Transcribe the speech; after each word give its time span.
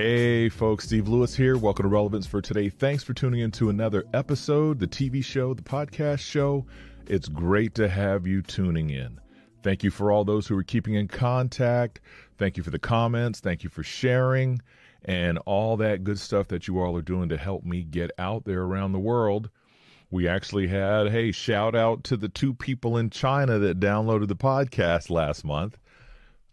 Hey, 0.00 0.48
folks, 0.48 0.84
Steve 0.84 1.08
Lewis 1.08 1.34
here. 1.34 1.58
Welcome 1.58 1.82
to 1.82 1.88
Relevance 1.88 2.24
for 2.24 2.40
Today. 2.40 2.68
Thanks 2.68 3.02
for 3.02 3.14
tuning 3.14 3.40
in 3.40 3.50
to 3.50 3.68
another 3.68 4.04
episode, 4.14 4.78
the 4.78 4.86
TV 4.86 5.24
show, 5.24 5.54
the 5.54 5.62
podcast 5.62 6.20
show. 6.20 6.64
It's 7.08 7.28
great 7.28 7.74
to 7.74 7.88
have 7.88 8.24
you 8.24 8.40
tuning 8.40 8.90
in. 8.90 9.18
Thank 9.64 9.82
you 9.82 9.90
for 9.90 10.12
all 10.12 10.24
those 10.24 10.46
who 10.46 10.56
are 10.56 10.62
keeping 10.62 10.94
in 10.94 11.08
contact. 11.08 12.00
Thank 12.38 12.56
you 12.56 12.62
for 12.62 12.70
the 12.70 12.78
comments. 12.78 13.40
Thank 13.40 13.64
you 13.64 13.70
for 13.70 13.82
sharing 13.82 14.62
and 15.04 15.36
all 15.38 15.76
that 15.78 16.04
good 16.04 16.20
stuff 16.20 16.46
that 16.46 16.68
you 16.68 16.78
all 16.78 16.96
are 16.96 17.02
doing 17.02 17.28
to 17.30 17.36
help 17.36 17.64
me 17.64 17.82
get 17.82 18.12
out 18.20 18.44
there 18.44 18.62
around 18.62 18.92
the 18.92 19.00
world. 19.00 19.50
We 20.12 20.28
actually 20.28 20.68
had, 20.68 21.10
hey, 21.10 21.32
shout 21.32 21.74
out 21.74 22.04
to 22.04 22.16
the 22.16 22.28
two 22.28 22.54
people 22.54 22.98
in 22.98 23.10
China 23.10 23.58
that 23.58 23.80
downloaded 23.80 24.28
the 24.28 24.36
podcast 24.36 25.10
last 25.10 25.44
month. 25.44 25.76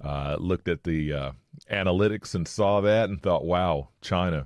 Uh, 0.05 0.37
looked 0.39 0.67
at 0.67 0.83
the 0.83 1.11
uh, 1.11 1.31
analytics 1.71 2.35
and 2.35 2.47
saw 2.47 2.79
that 2.79 3.09
and 3.09 3.23
thought, 3.23 3.43
wow, 3.43 3.89
China. 4.01 4.45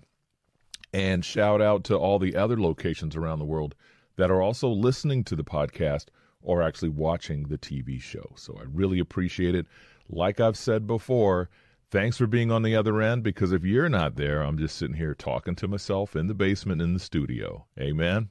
And 0.93 1.25
shout 1.25 1.61
out 1.61 1.83
to 1.85 1.97
all 1.97 2.17
the 2.17 2.37
other 2.37 2.57
locations 2.57 3.17
around 3.17 3.39
the 3.39 3.45
world 3.45 3.75
that 4.15 4.31
are 4.31 4.41
also 4.41 4.69
listening 4.69 5.25
to 5.25 5.35
the 5.35 5.43
podcast 5.43 6.05
or 6.41 6.63
actually 6.63 6.87
watching 6.87 7.43
the 7.43 7.57
TV 7.57 8.01
show. 8.01 8.31
So 8.37 8.57
I 8.57 8.63
really 8.71 8.99
appreciate 8.99 9.53
it. 9.53 9.65
Like 10.07 10.39
I've 10.39 10.55
said 10.55 10.87
before, 10.87 11.49
thanks 11.91 12.15
for 12.15 12.25
being 12.25 12.51
on 12.51 12.63
the 12.63 12.77
other 12.77 13.01
end 13.01 13.23
because 13.23 13.51
if 13.51 13.65
you're 13.65 13.89
not 13.89 14.15
there, 14.15 14.41
I'm 14.41 14.57
just 14.57 14.77
sitting 14.77 14.95
here 14.95 15.13
talking 15.13 15.55
to 15.55 15.67
myself 15.67 16.15
in 16.15 16.27
the 16.27 16.33
basement 16.33 16.81
in 16.81 16.93
the 16.93 17.01
studio. 17.01 17.65
Amen. 17.77 18.29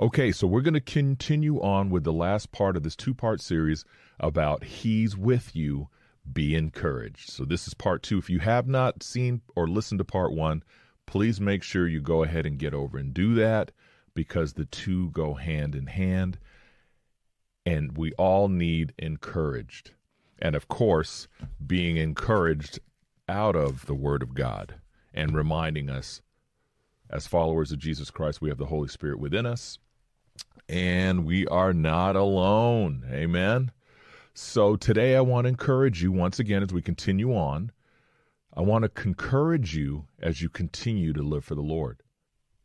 Okay, 0.00 0.32
so 0.32 0.46
we're 0.46 0.62
going 0.62 0.72
to 0.72 0.80
continue 0.80 1.60
on 1.60 1.90
with 1.90 2.04
the 2.04 2.14
last 2.14 2.50
part 2.50 2.78
of 2.78 2.82
this 2.82 2.96
two 2.96 3.12
part 3.12 3.42
series 3.42 3.84
about 4.18 4.64
He's 4.64 5.18
with 5.18 5.54
you 5.54 5.88
be 6.32 6.54
encouraged. 6.54 7.30
So, 7.30 7.44
this 7.44 7.66
is 7.66 7.74
part 7.74 8.02
two. 8.02 8.18
If 8.18 8.30
you 8.30 8.38
have 8.40 8.66
not 8.66 9.02
seen 9.02 9.42
or 9.54 9.66
listened 9.66 9.98
to 9.98 10.04
part 10.04 10.32
one, 10.32 10.62
please 11.06 11.40
make 11.40 11.62
sure 11.62 11.86
you 11.86 12.00
go 12.00 12.22
ahead 12.22 12.46
and 12.46 12.58
get 12.58 12.74
over 12.74 12.98
and 12.98 13.14
do 13.14 13.34
that 13.34 13.72
because 14.14 14.52
the 14.52 14.64
two 14.64 15.10
go 15.10 15.34
hand 15.34 15.74
in 15.74 15.86
hand. 15.86 16.38
And 17.64 17.96
we 17.96 18.12
all 18.12 18.48
need 18.48 18.92
encouraged. 18.98 19.92
And 20.38 20.54
of 20.54 20.68
course, 20.68 21.26
being 21.66 21.96
encouraged 21.96 22.78
out 23.28 23.56
of 23.56 23.86
the 23.86 23.94
Word 23.94 24.22
of 24.22 24.34
God 24.34 24.76
and 25.12 25.34
reminding 25.34 25.90
us, 25.90 26.22
as 27.10 27.26
followers 27.26 27.72
of 27.72 27.78
Jesus 27.78 28.10
Christ, 28.10 28.40
we 28.40 28.48
have 28.48 28.58
the 28.58 28.66
Holy 28.66 28.88
Spirit 28.88 29.18
within 29.18 29.46
us 29.46 29.78
and 30.68 31.24
we 31.24 31.46
are 31.46 31.72
not 31.72 32.16
alone. 32.16 33.04
Amen. 33.10 33.70
So 34.38 34.76
today 34.76 35.16
I 35.16 35.22
want 35.22 35.46
to 35.46 35.48
encourage 35.48 36.02
you 36.02 36.12
once 36.12 36.38
again 36.38 36.62
as 36.62 36.70
we 36.70 36.82
continue 36.82 37.34
on. 37.34 37.72
I 38.54 38.60
want 38.60 38.84
to 38.84 39.02
encourage 39.02 39.74
you 39.74 40.08
as 40.20 40.42
you 40.42 40.50
continue 40.50 41.14
to 41.14 41.22
live 41.22 41.42
for 41.42 41.54
the 41.54 41.62
Lord. 41.62 42.02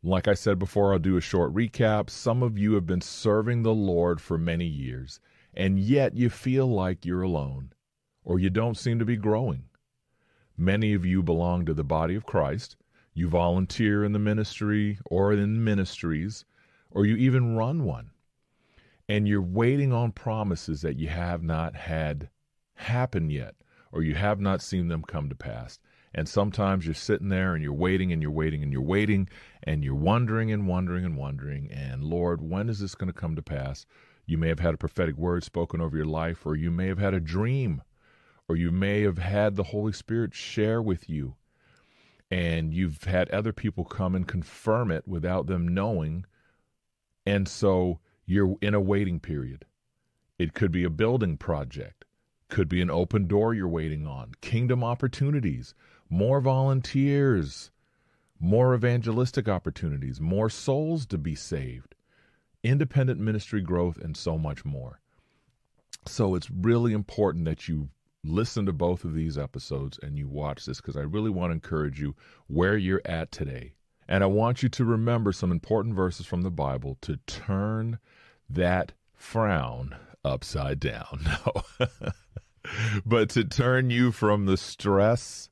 Like 0.02 0.28
I 0.28 0.34
said 0.34 0.58
before, 0.58 0.92
I'll 0.92 0.98
do 0.98 1.16
a 1.16 1.22
short 1.22 1.54
recap. 1.54 2.10
Some 2.10 2.42
of 2.42 2.58
you 2.58 2.74
have 2.74 2.84
been 2.84 3.00
serving 3.00 3.62
the 3.62 3.72
Lord 3.72 4.20
for 4.20 4.36
many 4.36 4.66
years, 4.66 5.18
and 5.54 5.78
yet 5.78 6.14
you 6.14 6.28
feel 6.28 6.66
like 6.66 7.06
you're 7.06 7.22
alone 7.22 7.72
or 8.22 8.38
you 8.38 8.50
don't 8.50 8.76
seem 8.76 8.98
to 8.98 9.06
be 9.06 9.16
growing. 9.16 9.64
Many 10.58 10.92
of 10.92 11.06
you 11.06 11.22
belong 11.22 11.64
to 11.64 11.72
the 11.72 11.82
body 11.82 12.14
of 12.14 12.26
Christ. 12.26 12.76
You 13.14 13.30
volunteer 13.30 14.04
in 14.04 14.12
the 14.12 14.18
ministry 14.18 14.98
or 15.06 15.32
in 15.32 15.64
ministries, 15.64 16.44
or 16.90 17.06
you 17.06 17.16
even 17.16 17.56
run 17.56 17.84
one 17.84 18.11
and 19.08 19.26
you're 19.26 19.42
waiting 19.42 19.92
on 19.92 20.12
promises 20.12 20.82
that 20.82 20.98
you 20.98 21.08
have 21.08 21.42
not 21.42 21.74
had 21.74 22.30
happen 22.74 23.30
yet, 23.30 23.54
or 23.90 24.02
you 24.02 24.14
have 24.14 24.40
not 24.40 24.62
seen 24.62 24.88
them 24.88 25.02
come 25.02 25.28
to 25.28 25.34
pass. 25.34 25.78
And 26.14 26.28
sometimes 26.28 26.84
you're 26.84 26.94
sitting 26.94 27.28
there 27.28 27.54
and 27.54 27.62
you're 27.62 27.72
waiting 27.72 28.12
and 28.12 28.20
you're 28.20 28.30
waiting 28.30 28.62
and 28.62 28.72
you're 28.72 28.82
waiting 28.82 29.28
and 29.62 29.82
you're 29.82 29.94
wondering 29.94 30.52
and 30.52 30.66
wondering 30.66 31.04
and 31.04 31.16
wondering. 31.16 31.70
And 31.72 32.04
Lord, 32.04 32.42
when 32.42 32.68
is 32.68 32.80
this 32.80 32.94
going 32.94 33.10
to 33.10 33.18
come 33.18 33.34
to 33.36 33.42
pass? 33.42 33.86
You 34.26 34.38
may 34.38 34.48
have 34.48 34.60
had 34.60 34.74
a 34.74 34.78
prophetic 34.78 35.16
word 35.16 35.42
spoken 35.42 35.80
over 35.80 35.96
your 35.96 36.06
life, 36.06 36.46
or 36.46 36.54
you 36.54 36.70
may 36.70 36.86
have 36.86 36.98
had 36.98 37.14
a 37.14 37.20
dream, 37.20 37.82
or 38.48 38.56
you 38.56 38.70
may 38.70 39.02
have 39.02 39.18
had 39.18 39.56
the 39.56 39.64
Holy 39.64 39.92
Spirit 39.92 40.34
share 40.34 40.80
with 40.80 41.08
you. 41.08 41.34
And 42.30 42.72
you've 42.72 43.04
had 43.04 43.30
other 43.30 43.52
people 43.52 43.84
come 43.84 44.14
and 44.14 44.26
confirm 44.26 44.90
it 44.90 45.06
without 45.08 45.46
them 45.46 45.68
knowing. 45.68 46.24
And 47.26 47.48
so 47.48 48.00
you're 48.32 48.56
in 48.60 48.74
a 48.74 48.80
waiting 48.80 49.20
period. 49.20 49.64
It 50.38 50.54
could 50.54 50.72
be 50.72 50.84
a 50.84 50.90
building 50.90 51.36
project, 51.36 52.04
could 52.48 52.68
be 52.68 52.80
an 52.80 52.90
open 52.90 53.26
door 53.26 53.54
you're 53.54 53.68
waiting 53.68 54.06
on, 54.06 54.32
kingdom 54.40 54.82
opportunities, 54.82 55.74
more 56.08 56.40
volunteers, 56.40 57.70
more 58.40 58.74
evangelistic 58.74 59.48
opportunities, 59.48 60.20
more 60.20 60.50
souls 60.50 61.06
to 61.06 61.18
be 61.18 61.34
saved, 61.34 61.94
independent 62.64 63.20
ministry 63.20 63.60
growth, 63.60 63.98
and 63.98 64.16
so 64.16 64.36
much 64.36 64.64
more. 64.64 65.00
So 66.06 66.34
it's 66.34 66.50
really 66.50 66.92
important 66.92 67.44
that 67.44 67.68
you 67.68 67.90
listen 68.24 68.66
to 68.66 68.72
both 68.72 69.04
of 69.04 69.14
these 69.14 69.38
episodes 69.38 69.98
and 70.02 70.18
you 70.18 70.28
watch 70.28 70.64
this 70.64 70.80
because 70.80 70.96
I 70.96 71.02
really 71.02 71.30
want 71.30 71.50
to 71.50 71.54
encourage 71.54 72.00
you 72.00 72.14
where 72.48 72.76
you're 72.76 73.02
at 73.04 73.30
today. 73.30 73.74
And 74.08 74.24
I 74.24 74.26
want 74.26 74.62
you 74.62 74.68
to 74.70 74.84
remember 74.84 75.32
some 75.32 75.52
important 75.52 75.94
verses 75.94 76.26
from 76.26 76.42
the 76.42 76.50
Bible 76.50 76.98
to 77.02 77.16
turn 77.26 77.98
that 78.54 78.92
frown 79.14 79.96
upside 80.24 80.80
down. 80.80 81.26
No. 81.80 81.88
but 83.04 83.28
to 83.30 83.42
turn 83.42 83.90
you 83.90 84.12
from 84.12 84.46
the 84.46 84.56
stress 84.56 85.50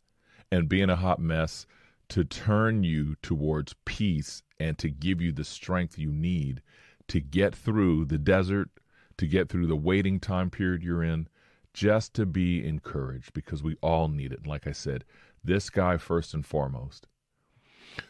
and 0.53 0.69
being 0.69 0.89
a 0.89 0.95
hot 0.95 1.19
mess 1.19 1.67
to 2.11 2.25
turn 2.25 2.85
you 2.85 3.17
towards 3.23 3.75
peace 3.85 4.43
and 4.59 4.77
to 4.79 4.91
give 4.91 5.21
you 5.21 5.33
the 5.33 5.45
strength 5.45 5.99
you 5.99 6.11
need 6.11 6.61
to 7.09 7.21
get 7.21 7.55
through 7.55 8.05
the 8.05 8.19
desert, 8.19 8.69
to 9.17 9.27
get 9.27 9.49
through 9.49 9.67
the 9.67 9.77
waiting 9.77 10.21
time 10.21 10.51
period 10.51 10.83
you're 10.83 11.03
in, 11.03 11.29
just 11.73 12.15
to 12.15 12.27
be 12.27 12.65
encouraged 12.65 13.33
because 13.33 13.63
we 13.63 13.77
all 13.81 14.09
need 14.09 14.33
it. 14.33 14.39
And 14.39 14.47
like 14.47 14.67
I 14.67 14.73
said, 14.73 15.05
this 15.43 15.71
guy 15.71 15.97
first 15.97 16.35
and 16.35 16.45
foremost 16.45 17.07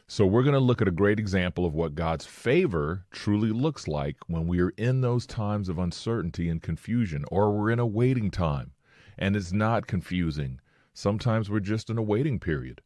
so, 0.06 0.26
we're 0.26 0.42
going 0.42 0.54
to 0.54 0.60
look 0.60 0.82
at 0.82 0.88
a 0.88 0.92
great 0.92 1.18
example 1.18 1.64
of 1.64 1.74
what 1.74 1.94
God's 1.94 2.26
favor 2.26 3.04
truly 3.10 3.50
looks 3.50 3.86
like 3.86 4.16
when 4.26 4.46
we 4.46 4.60
are 4.60 4.72
in 4.76 5.00
those 5.00 5.26
times 5.26 5.68
of 5.68 5.78
uncertainty 5.78 6.48
and 6.48 6.60
confusion, 6.60 7.24
or 7.30 7.52
we're 7.52 7.70
in 7.70 7.78
a 7.78 7.86
waiting 7.86 8.30
time 8.30 8.72
and 9.20 9.36
it's 9.36 9.52
not 9.52 9.86
confusing. 9.86 10.58
Sometimes 10.94 11.50
we're 11.50 11.60
just 11.60 11.90
in 11.90 11.98
a 11.98 12.02
waiting 12.02 12.40
period. 12.40 12.80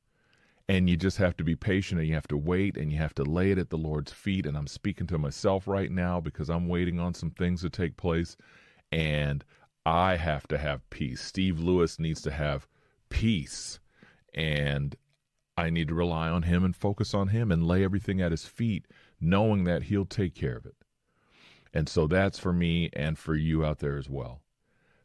And 0.68 0.88
you 0.88 0.96
just 0.96 1.18
have 1.18 1.36
to 1.36 1.44
be 1.44 1.54
patient 1.54 2.00
and 2.00 2.08
you 2.08 2.14
have 2.14 2.28
to 2.28 2.36
wait 2.36 2.76
and 2.76 2.90
you 2.90 2.98
have 2.98 3.14
to 3.16 3.22
lay 3.22 3.50
it 3.50 3.58
at 3.58 3.70
the 3.70 3.78
Lord's 3.78 4.12
feet. 4.12 4.46
And 4.46 4.56
I'm 4.56 4.66
speaking 4.66 5.06
to 5.08 5.18
myself 5.18 5.68
right 5.68 5.90
now 5.90 6.20
because 6.20 6.48
I'm 6.48 6.68
waiting 6.68 6.98
on 6.98 7.14
some 7.14 7.30
things 7.30 7.60
to 7.60 7.70
take 7.70 7.96
place. 7.96 8.36
And 8.90 9.44
I 9.86 10.16
have 10.16 10.48
to 10.48 10.58
have 10.58 10.88
peace. 10.90 11.20
Steve 11.20 11.60
Lewis 11.60 11.98
needs 11.98 12.22
to 12.22 12.30
have 12.30 12.66
peace. 13.10 13.78
And 14.32 14.96
I 15.56 15.70
need 15.70 15.88
to 15.88 15.94
rely 15.94 16.28
on 16.28 16.42
Him 16.42 16.64
and 16.64 16.74
focus 16.74 17.14
on 17.14 17.28
Him 17.28 17.52
and 17.52 17.66
lay 17.66 17.84
everything 17.84 18.20
at 18.20 18.32
His 18.32 18.44
feet, 18.46 18.86
knowing 19.20 19.64
that 19.64 19.84
He'll 19.84 20.04
take 20.04 20.34
care 20.34 20.56
of 20.56 20.66
it. 20.66 20.76
And 21.72 21.88
so 21.88 22.06
that's 22.06 22.38
for 22.38 22.52
me 22.52 22.90
and 22.92 23.18
for 23.18 23.34
you 23.34 23.64
out 23.64 23.80
there 23.80 23.96
as 23.96 24.08
well. 24.08 24.40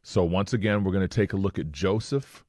So, 0.02 0.24
once 0.24 0.52
again, 0.52 0.82
we're 0.82 0.92
going 0.92 1.06
to 1.06 1.08
take 1.08 1.32
a 1.32 1.36
look 1.36 1.58
at 1.58 1.72
Joseph 1.72 2.44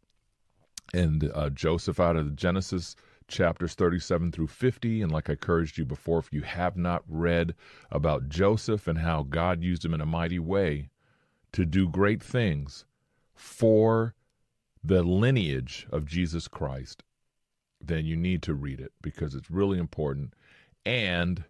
and 0.93 1.29
uh, 1.33 1.49
Joseph 1.49 1.99
out 1.99 2.15
of 2.15 2.35
Genesis 2.35 2.95
chapters 3.27 3.73
37 3.73 4.31
through 4.31 4.47
50. 4.47 5.01
And 5.01 5.11
like 5.11 5.29
I 5.29 5.33
encouraged 5.33 5.77
you 5.77 5.85
before, 5.85 6.19
if 6.19 6.31
you 6.31 6.41
have 6.41 6.77
not 6.77 7.03
read 7.07 7.55
about 7.89 8.29
Joseph 8.29 8.87
and 8.87 8.99
how 8.99 9.23
God 9.23 9.63
used 9.63 9.83
him 9.83 9.93
in 9.93 10.01
a 10.01 10.05
mighty 10.05 10.39
way 10.39 10.89
to 11.53 11.65
do 11.65 11.89
great 11.89 12.21
things 12.21 12.85
for 13.33 14.13
the 14.83 15.03
lineage 15.03 15.87
of 15.91 16.05
Jesus 16.05 16.47
Christ, 16.47 17.03
then 17.83 18.05
you 18.05 18.15
need 18.15 18.41
to 18.43 18.53
read 18.53 18.79
it 18.79 18.91
because 19.01 19.35
it's 19.35 19.51
really 19.51 19.77
important 19.77 20.33
and 20.85 21.43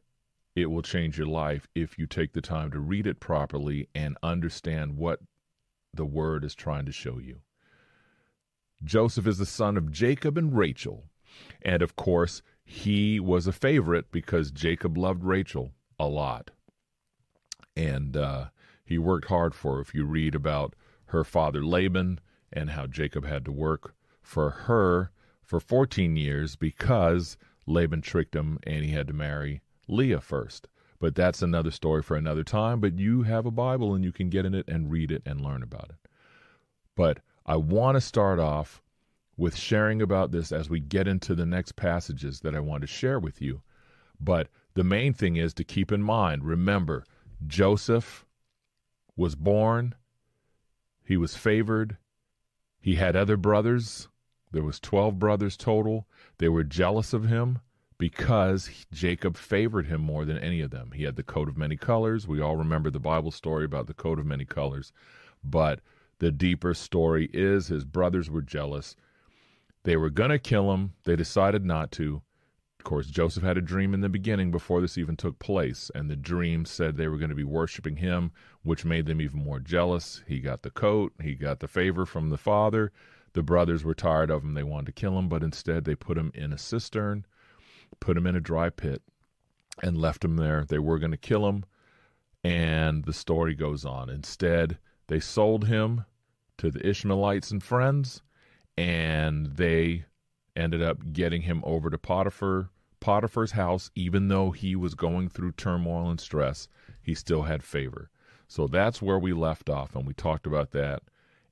it 0.56 0.68
will 0.68 0.82
change 0.82 1.18
your 1.18 1.28
life 1.28 1.68
if 1.76 1.98
you 1.98 2.06
take 2.06 2.34
the 2.34 2.42
time 2.42 2.72
to 2.72 2.80
read 2.80 3.08
it 3.08 3.20
properly 3.20 3.88
and 3.96 4.18
understand 4.22 4.98
what 4.98 5.20
the 5.94 6.06
word 6.06 6.44
is 6.44 6.56
trying 6.56 6.86
to 6.86 6.92
show 6.92 7.20
you. 7.20 7.42
Joseph 8.84 9.28
is 9.28 9.38
the 9.38 9.46
son 9.46 9.78
of 9.78 9.92
Jacob 9.92 10.38
and 10.38 10.58
Rachel. 10.58 11.06
And 11.62 11.82
of 11.82 11.96
course, 11.96 12.42
he 12.64 13.20
was 13.20 13.48
a 13.48 13.54
favorite 13.54 14.12
because 14.12 14.52
Jacob 14.52 14.98
loved 14.98 15.24
Rachel 15.24 15.72
a 16.00 16.08
lot. 16.08 16.52
And 17.76 18.18
uh, 18.18 18.46
he 18.84 18.98
worked 18.98 19.28
hard 19.28 19.54
for 19.54 19.76
her. 19.76 19.82
If 19.82 19.94
you 19.94 20.06
read 20.06 20.36
about 20.36 20.76
her 21.06 21.24
father 21.24 21.64
Laban 21.64 22.20
and 22.52 22.72
how 22.72 22.88
Jacob 22.88 23.26
had 23.26 23.46
to 23.46 23.52
work 23.52 23.96
for 24.22 24.50
her 24.50 25.12
for 25.52 25.60
14 25.60 26.16
years 26.16 26.56
because 26.56 27.36
Laban 27.68 28.02
tricked 28.02 28.38
him 28.38 28.58
and 28.64 28.86
he 28.86 28.92
had 28.92 29.06
to 29.08 29.14
marry 29.14 29.62
Leah 29.86 30.22
first. 30.22 30.70
But 30.98 31.14
that's 31.14 31.42
another 31.42 31.72
story 31.72 32.02
for 32.02 32.16
another 32.16 32.46
time. 32.46 32.80
But 32.80 32.98
you 32.98 33.24
have 33.24 33.46
a 33.46 33.52
Bible 33.52 33.94
and 33.94 34.02
you 34.02 34.14
can 34.14 34.30
get 34.30 34.46
in 34.46 34.56
it 34.56 34.66
and 34.70 34.90
read 34.90 35.12
it 35.12 35.22
and 35.26 35.42
learn 35.42 35.62
about 35.62 35.90
it. 35.90 36.10
But 36.96 37.20
I 37.46 37.58
want 37.58 37.96
to 37.96 38.02
start 38.02 38.40
off 38.40 38.82
with 39.36 39.58
sharing 39.58 40.02
about 40.02 40.32
this 40.32 40.54
as 40.54 40.70
we 40.70 40.80
get 40.80 41.06
into 41.06 41.36
the 41.36 41.46
next 41.46 41.76
passages 41.76 42.40
that 42.40 42.56
I 42.56 42.62
want 42.62 42.80
to 42.80 42.88
share 42.88 43.20
with 43.20 43.42
you. 43.42 43.62
But 44.22 44.48
the 44.76 44.86
main 44.86 45.14
thing 45.14 45.36
is 45.36 45.54
to 45.56 45.66
keep 45.66 45.92
in 45.92 46.02
mind 46.02 46.46
remember, 46.46 47.04
Joseph 47.46 48.26
was 49.18 49.36
born, 49.36 49.96
he 51.04 51.18
was 51.18 51.36
favored, 51.36 51.98
he 52.80 52.96
had 52.96 53.18
other 53.18 53.36
brothers. 53.36 54.08
There 54.52 54.64
was 54.64 54.80
12 54.80 55.18
brothers 55.18 55.56
total. 55.56 56.08
They 56.38 56.50
were 56.50 56.64
jealous 56.64 57.14
of 57.14 57.26
him 57.26 57.60
because 57.98 58.70
Jacob 58.92 59.38
favored 59.38 59.86
him 59.86 60.02
more 60.02 60.26
than 60.26 60.38
any 60.38 60.62
of 60.62 60.72
them. 60.72 60.92
He 60.94 61.04
had 61.04 61.16
the 61.16 61.24
coat 61.24 61.48
of 61.48 61.58
many 61.58 61.78
colors. 61.78 62.28
We 62.28 62.42
all 62.42 62.56
remember 62.56 62.90
the 62.90 63.00
Bible 63.00 63.32
story 63.32 63.64
about 63.64 63.88
the 63.88 63.94
coat 63.94 64.20
of 64.20 64.26
many 64.26 64.46
colors. 64.46 64.92
But 65.44 65.82
the 66.20 66.32
deeper 66.32 66.74
story 66.74 67.30
is 67.34 67.68
his 67.68 67.86
brothers 67.86 68.30
were 68.30 68.42
jealous. 68.42 68.96
They 69.84 69.98
were 69.98 70.10
going 70.10 70.32
to 70.32 70.40
kill 70.40 70.74
him. 70.74 70.94
They 71.04 71.16
decided 71.16 71.66
not 71.66 71.92
to. 71.94 72.22
Of 72.80 72.86
course, 72.86 73.08
Joseph 73.08 73.44
had 73.44 73.58
a 73.58 73.62
dream 73.62 73.94
in 73.94 74.02
the 74.02 74.10
beginning 74.10 74.50
before 74.50 74.82
this 74.82 74.98
even 74.98 75.16
took 75.16 75.38
place, 75.38 75.92
and 75.94 76.10
the 76.10 76.16
dream 76.16 76.66
said 76.66 76.98
they 76.98 77.08
were 77.08 77.20
going 77.20 77.30
to 77.30 77.36
be 77.36 77.44
worshiping 77.44 77.98
him, 77.98 78.32
which 78.64 78.86
made 78.86 79.06
them 79.06 79.22
even 79.22 79.44
more 79.44 79.60
jealous. 79.60 80.24
He 80.28 80.40
got 80.40 80.64
the 80.64 80.72
coat, 80.72 81.14
he 81.22 81.36
got 81.36 81.60
the 81.60 81.68
favor 81.68 82.08
from 82.08 82.30
the 82.30 82.40
father. 82.40 82.92
The 83.34 83.44
brothers 83.44 83.84
were 83.84 83.96
tired 83.96 84.30
of 84.30 84.44
him. 84.44 84.54
They 84.54 84.64
wanted 84.64 84.88
to 84.88 84.92
kill 85.02 85.18
him, 85.18 85.30
but 85.30 85.44
instead 85.44 85.86
they 85.86 85.96
put 85.96 86.18
him 86.18 86.32
in 86.34 86.52
a 86.52 86.58
cistern 86.58 87.26
put 88.00 88.18
him 88.18 88.26
in 88.26 88.36
a 88.36 88.42
dry 88.42 88.70
pit, 88.70 89.02
and 89.84 89.98
left 89.98 90.24
him 90.24 90.38
there. 90.38 90.66
They 90.66 90.80
were 90.80 91.00
going 91.00 91.12
to 91.12 91.18
kill 91.18 91.48
him, 91.48 91.66
and 92.44 93.04
the 93.06 93.14
story 93.14 93.56
goes 93.56 93.86
on. 93.86 94.10
Instead, 94.10 94.78
they 95.08 95.20
sold 95.20 95.68
him 95.68 96.06
to 96.58 96.72
the 96.72 96.86
Ishmaelites 96.88 97.52
and 97.52 97.64
friends, 97.64 98.22
and 98.78 99.48
they 99.48 100.06
ended 100.56 100.82
up 100.82 101.14
getting 101.14 101.44
him 101.44 101.62
over 101.66 101.90
to 101.90 101.98
Potiphar, 101.98 102.70
Potiphar's 103.00 103.52
house, 103.52 103.90
even 103.96 104.28
though 104.28 104.52
he 104.52 104.76
was 104.76 104.94
going 104.94 105.30
through 105.30 105.54
turmoil 105.54 106.10
and 106.10 106.20
stress, 106.20 106.68
he 107.02 107.16
still 107.16 107.44
had 107.44 107.64
favor. 107.64 108.10
So 108.48 108.68
that's 108.68 109.02
where 109.02 109.18
we 109.18 109.34
left 109.34 109.70
off, 109.70 109.96
and 109.96 110.06
we 110.06 110.14
talked 110.14 110.46
about 110.46 110.72
that. 110.72 111.04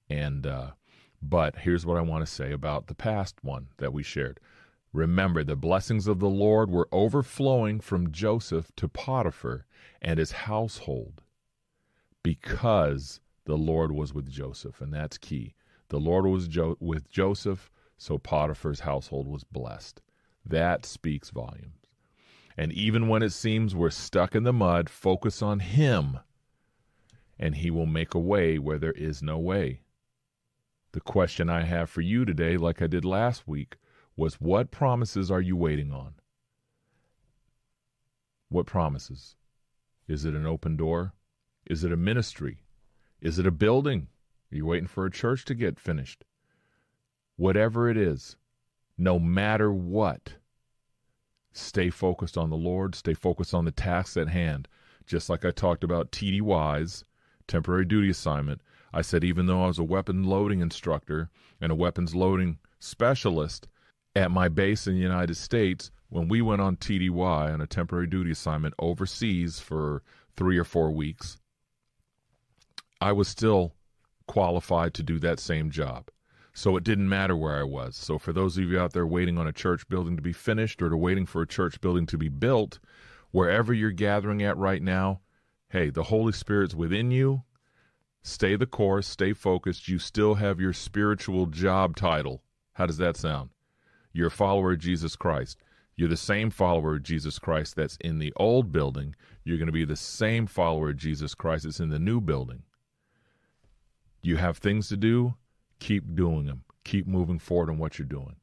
And 0.09 0.45
uh, 0.45 0.71
but 1.21 1.57
here's 1.57 1.85
what 1.85 1.97
I 1.97 2.01
want 2.01 2.25
to 2.25 2.31
say 2.31 2.51
about 2.51 2.87
the 2.87 2.95
past 2.95 3.35
one 3.43 3.67
that 3.77 3.93
we 3.93 4.03
shared. 4.03 4.39
Remember, 4.93 5.43
the 5.43 5.55
blessings 5.55 6.07
of 6.07 6.19
the 6.19 6.29
Lord 6.29 6.71
were 6.71 6.87
overflowing 6.91 7.79
from 7.79 8.11
Joseph 8.11 8.71
to 8.77 8.87
Potiphar 8.87 9.65
and 10.01 10.17
his 10.17 10.31
household 10.31 11.21
because 12.23 13.21
the 13.45 13.57
Lord 13.57 13.91
was 13.91 14.13
with 14.13 14.29
Joseph, 14.29 14.81
and 14.81 14.93
that's 14.93 15.17
key. 15.17 15.55
The 15.89 15.99
Lord 15.99 16.25
was 16.25 16.47
jo- 16.47 16.77
with 16.79 17.09
Joseph, 17.09 17.71
so 17.97 18.17
Potiphar's 18.17 18.81
household 18.81 19.27
was 19.27 19.43
blessed. 19.43 20.01
That 20.45 20.85
speaks 20.85 21.29
volumes. 21.29 21.85
And 22.57 22.71
even 22.73 23.07
when 23.07 23.23
it 23.23 23.31
seems 23.31 23.75
we're 23.75 23.89
stuck 23.89 24.35
in 24.35 24.43
the 24.43 24.53
mud, 24.53 24.89
focus 24.89 25.41
on 25.41 25.59
Him, 25.59 26.19
and 27.37 27.55
He 27.55 27.71
will 27.71 27.85
make 27.85 28.13
a 28.13 28.19
way 28.19 28.59
where 28.59 28.77
there 28.77 28.91
is 28.91 29.21
no 29.21 29.37
way. 29.37 29.81
The 30.91 31.01
question 31.01 31.49
I 31.49 31.63
have 31.63 31.89
for 31.89 32.01
you 32.01 32.25
today, 32.25 32.57
like 32.57 32.81
I 32.81 32.87
did 32.87 33.05
last 33.05 33.47
week, 33.47 33.77
was 34.15 34.35
what 34.35 34.71
promises 34.71 35.29
are 35.29 35.41
you 35.41 35.55
waiting 35.55 35.91
on? 35.91 36.15
What 38.49 38.65
promises? 38.65 39.35
Is 40.07 40.25
it 40.25 40.33
an 40.33 40.47
open 40.47 40.75
door? 40.75 41.13
Is 41.67 41.83
it 41.83 41.91
a 41.91 41.97
ministry? 41.97 42.63
Is 43.21 43.37
it 43.37 43.45
a 43.45 43.51
building? 43.51 44.07
Are 44.51 44.55
you 44.55 44.65
waiting 44.65 44.87
for 44.87 45.05
a 45.05 45.11
church 45.11 45.45
to 45.45 45.53
get 45.53 45.79
finished? 45.79 46.25
Whatever 47.35 47.87
it 47.87 47.95
is, 47.95 48.35
no 48.97 49.19
matter 49.19 49.71
what, 49.71 50.33
stay 51.53 51.91
focused 51.91 52.37
on 52.37 52.49
the 52.49 52.57
Lord, 52.57 52.95
stay 52.95 53.13
focused 53.13 53.53
on 53.53 53.65
the 53.65 53.71
tasks 53.71 54.17
at 54.17 54.29
hand. 54.29 54.67
Just 55.05 55.29
like 55.29 55.45
I 55.45 55.51
talked 55.51 55.83
about 55.83 56.11
TDYs, 56.11 57.03
temporary 57.47 57.85
duty 57.85 58.09
assignment, 58.09 58.61
I 58.93 59.01
said 59.01 59.23
even 59.23 59.45
though 59.45 59.63
I 59.63 59.67
was 59.67 59.79
a 59.79 59.83
weapon 59.83 60.23
loading 60.23 60.61
instructor 60.61 61.29
and 61.61 61.71
a 61.71 61.75
weapons 61.75 62.15
loading 62.15 62.59
specialist, 62.79 63.67
at 64.15 64.31
my 64.31 64.47
base 64.49 64.87
in 64.87 64.95
the 64.95 64.99
United 64.99 65.35
States, 65.35 65.91
when 66.09 66.27
we 66.27 66.41
went 66.41 66.61
on 66.61 66.75
TDY 66.75 67.53
on 67.53 67.61
a 67.61 67.67
temporary 67.67 68.07
duty 68.07 68.31
assignment 68.31 68.73
overseas 68.79 69.59
for 69.59 70.01
three 70.35 70.57
or 70.57 70.63
four 70.63 70.91
weeks, 70.91 71.37
I 72.99 73.11
was 73.11 73.27
still 73.27 73.73
qualified 74.27 74.93
to 74.95 75.03
do 75.03 75.19
that 75.19 75.39
same 75.39 75.69
job. 75.69 76.09
So 76.53 76.75
it 76.75 76.83
didn't 76.83 77.07
matter 77.07 77.37
where 77.37 77.57
I 77.57 77.63
was. 77.63 77.95
So 77.95 78.17
for 78.17 78.33
those 78.33 78.57
of 78.57 78.65
you 78.65 78.79
out 78.79 78.93
there 78.93 79.07
waiting 79.07 79.37
on 79.37 79.47
a 79.47 79.53
church 79.53 79.87
building 79.87 80.15
to 80.15 80.21
be 80.21 80.33
finished 80.33 80.81
or 80.81 80.89
to 80.89 80.97
waiting 80.97 81.25
for 81.25 81.41
a 81.41 81.47
church 81.47 81.79
building 81.79 82.05
to 82.07 82.17
be 82.17 82.27
built, 82.27 82.79
wherever 83.31 83.73
you're 83.73 83.91
gathering 83.91 84.43
at 84.43 84.57
right 84.57 84.81
now, 84.81 85.21
hey, 85.69 85.89
the 85.89 86.03
Holy 86.03 86.33
Spirit's 86.33 86.75
within 86.75 87.11
you. 87.11 87.43
Stay 88.21 88.55
the 88.55 88.65
course, 88.65 89.07
stay 89.07 89.33
focused. 89.33 89.87
You 89.87 89.99
still 89.99 90.35
have 90.35 90.59
your 90.59 90.73
spiritual 90.73 91.45
job 91.45 91.95
title. 91.95 92.43
How 92.73 92.85
does 92.85 92.97
that 92.97 93.17
sound? 93.17 93.49
You're 94.13 94.27
a 94.27 94.31
follower 94.31 94.73
of 94.73 94.79
Jesus 94.79 95.15
Christ. 95.15 95.57
You're 95.95 96.09
the 96.09 96.17
same 96.17 96.49
follower 96.49 96.95
of 96.95 97.03
Jesus 97.03 97.39
Christ 97.39 97.75
that's 97.75 97.97
in 97.97 98.19
the 98.19 98.33
old 98.37 98.71
building. 98.71 99.15
You're 99.43 99.57
going 99.57 99.67
to 99.67 99.73
be 99.73 99.85
the 99.85 99.95
same 99.95 100.47
follower 100.47 100.91
of 100.91 100.97
Jesus 100.97 101.35
Christ 101.35 101.65
that's 101.65 101.79
in 101.79 101.89
the 101.89 101.99
new 101.99 102.21
building. 102.21 102.63
You 104.21 104.37
have 104.37 104.57
things 104.57 104.89
to 104.89 104.97
do, 104.97 105.35
keep 105.79 106.15
doing 106.15 106.45
them. 106.45 106.63
Keep 106.83 107.07
moving 107.07 107.39
forward 107.39 107.69
on 107.69 107.77
what 107.77 107.99
you're 107.99 108.07
doing. 108.07 108.37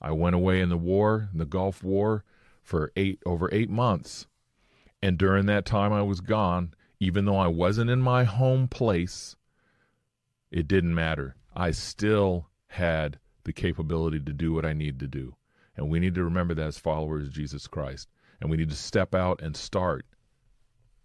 I 0.00 0.12
went 0.12 0.36
away 0.36 0.60
in 0.60 0.68
the 0.68 0.76
war, 0.76 1.28
in 1.32 1.38
the 1.38 1.46
Gulf 1.46 1.82
War, 1.82 2.24
for 2.62 2.92
eight 2.96 3.20
over 3.26 3.48
eight 3.52 3.70
months. 3.70 4.26
And 5.02 5.18
during 5.18 5.46
that 5.46 5.64
time 5.64 5.92
I 5.92 6.02
was 6.02 6.20
gone, 6.20 6.74
even 7.00 7.24
though 7.24 7.38
I 7.38 7.48
wasn't 7.48 7.90
in 7.90 8.00
my 8.02 8.24
home 8.24 8.68
place, 8.68 9.34
it 10.50 10.68
didn't 10.68 10.94
matter. 10.94 11.34
I 11.56 11.70
still 11.70 12.48
had 12.68 13.18
the 13.44 13.52
capability 13.52 14.20
to 14.20 14.32
do 14.32 14.52
what 14.52 14.66
I 14.66 14.74
need 14.74 15.00
to 15.00 15.06
do. 15.06 15.34
And 15.76 15.88
we 15.88 15.98
need 15.98 16.14
to 16.16 16.24
remember 16.24 16.54
that 16.54 16.66
as 16.66 16.78
followers 16.78 17.26
of 17.26 17.32
Jesus 17.32 17.66
Christ. 17.66 18.08
And 18.40 18.50
we 18.50 18.58
need 18.58 18.70
to 18.70 18.76
step 18.76 19.14
out 19.14 19.40
and 19.40 19.56
start. 19.56 20.04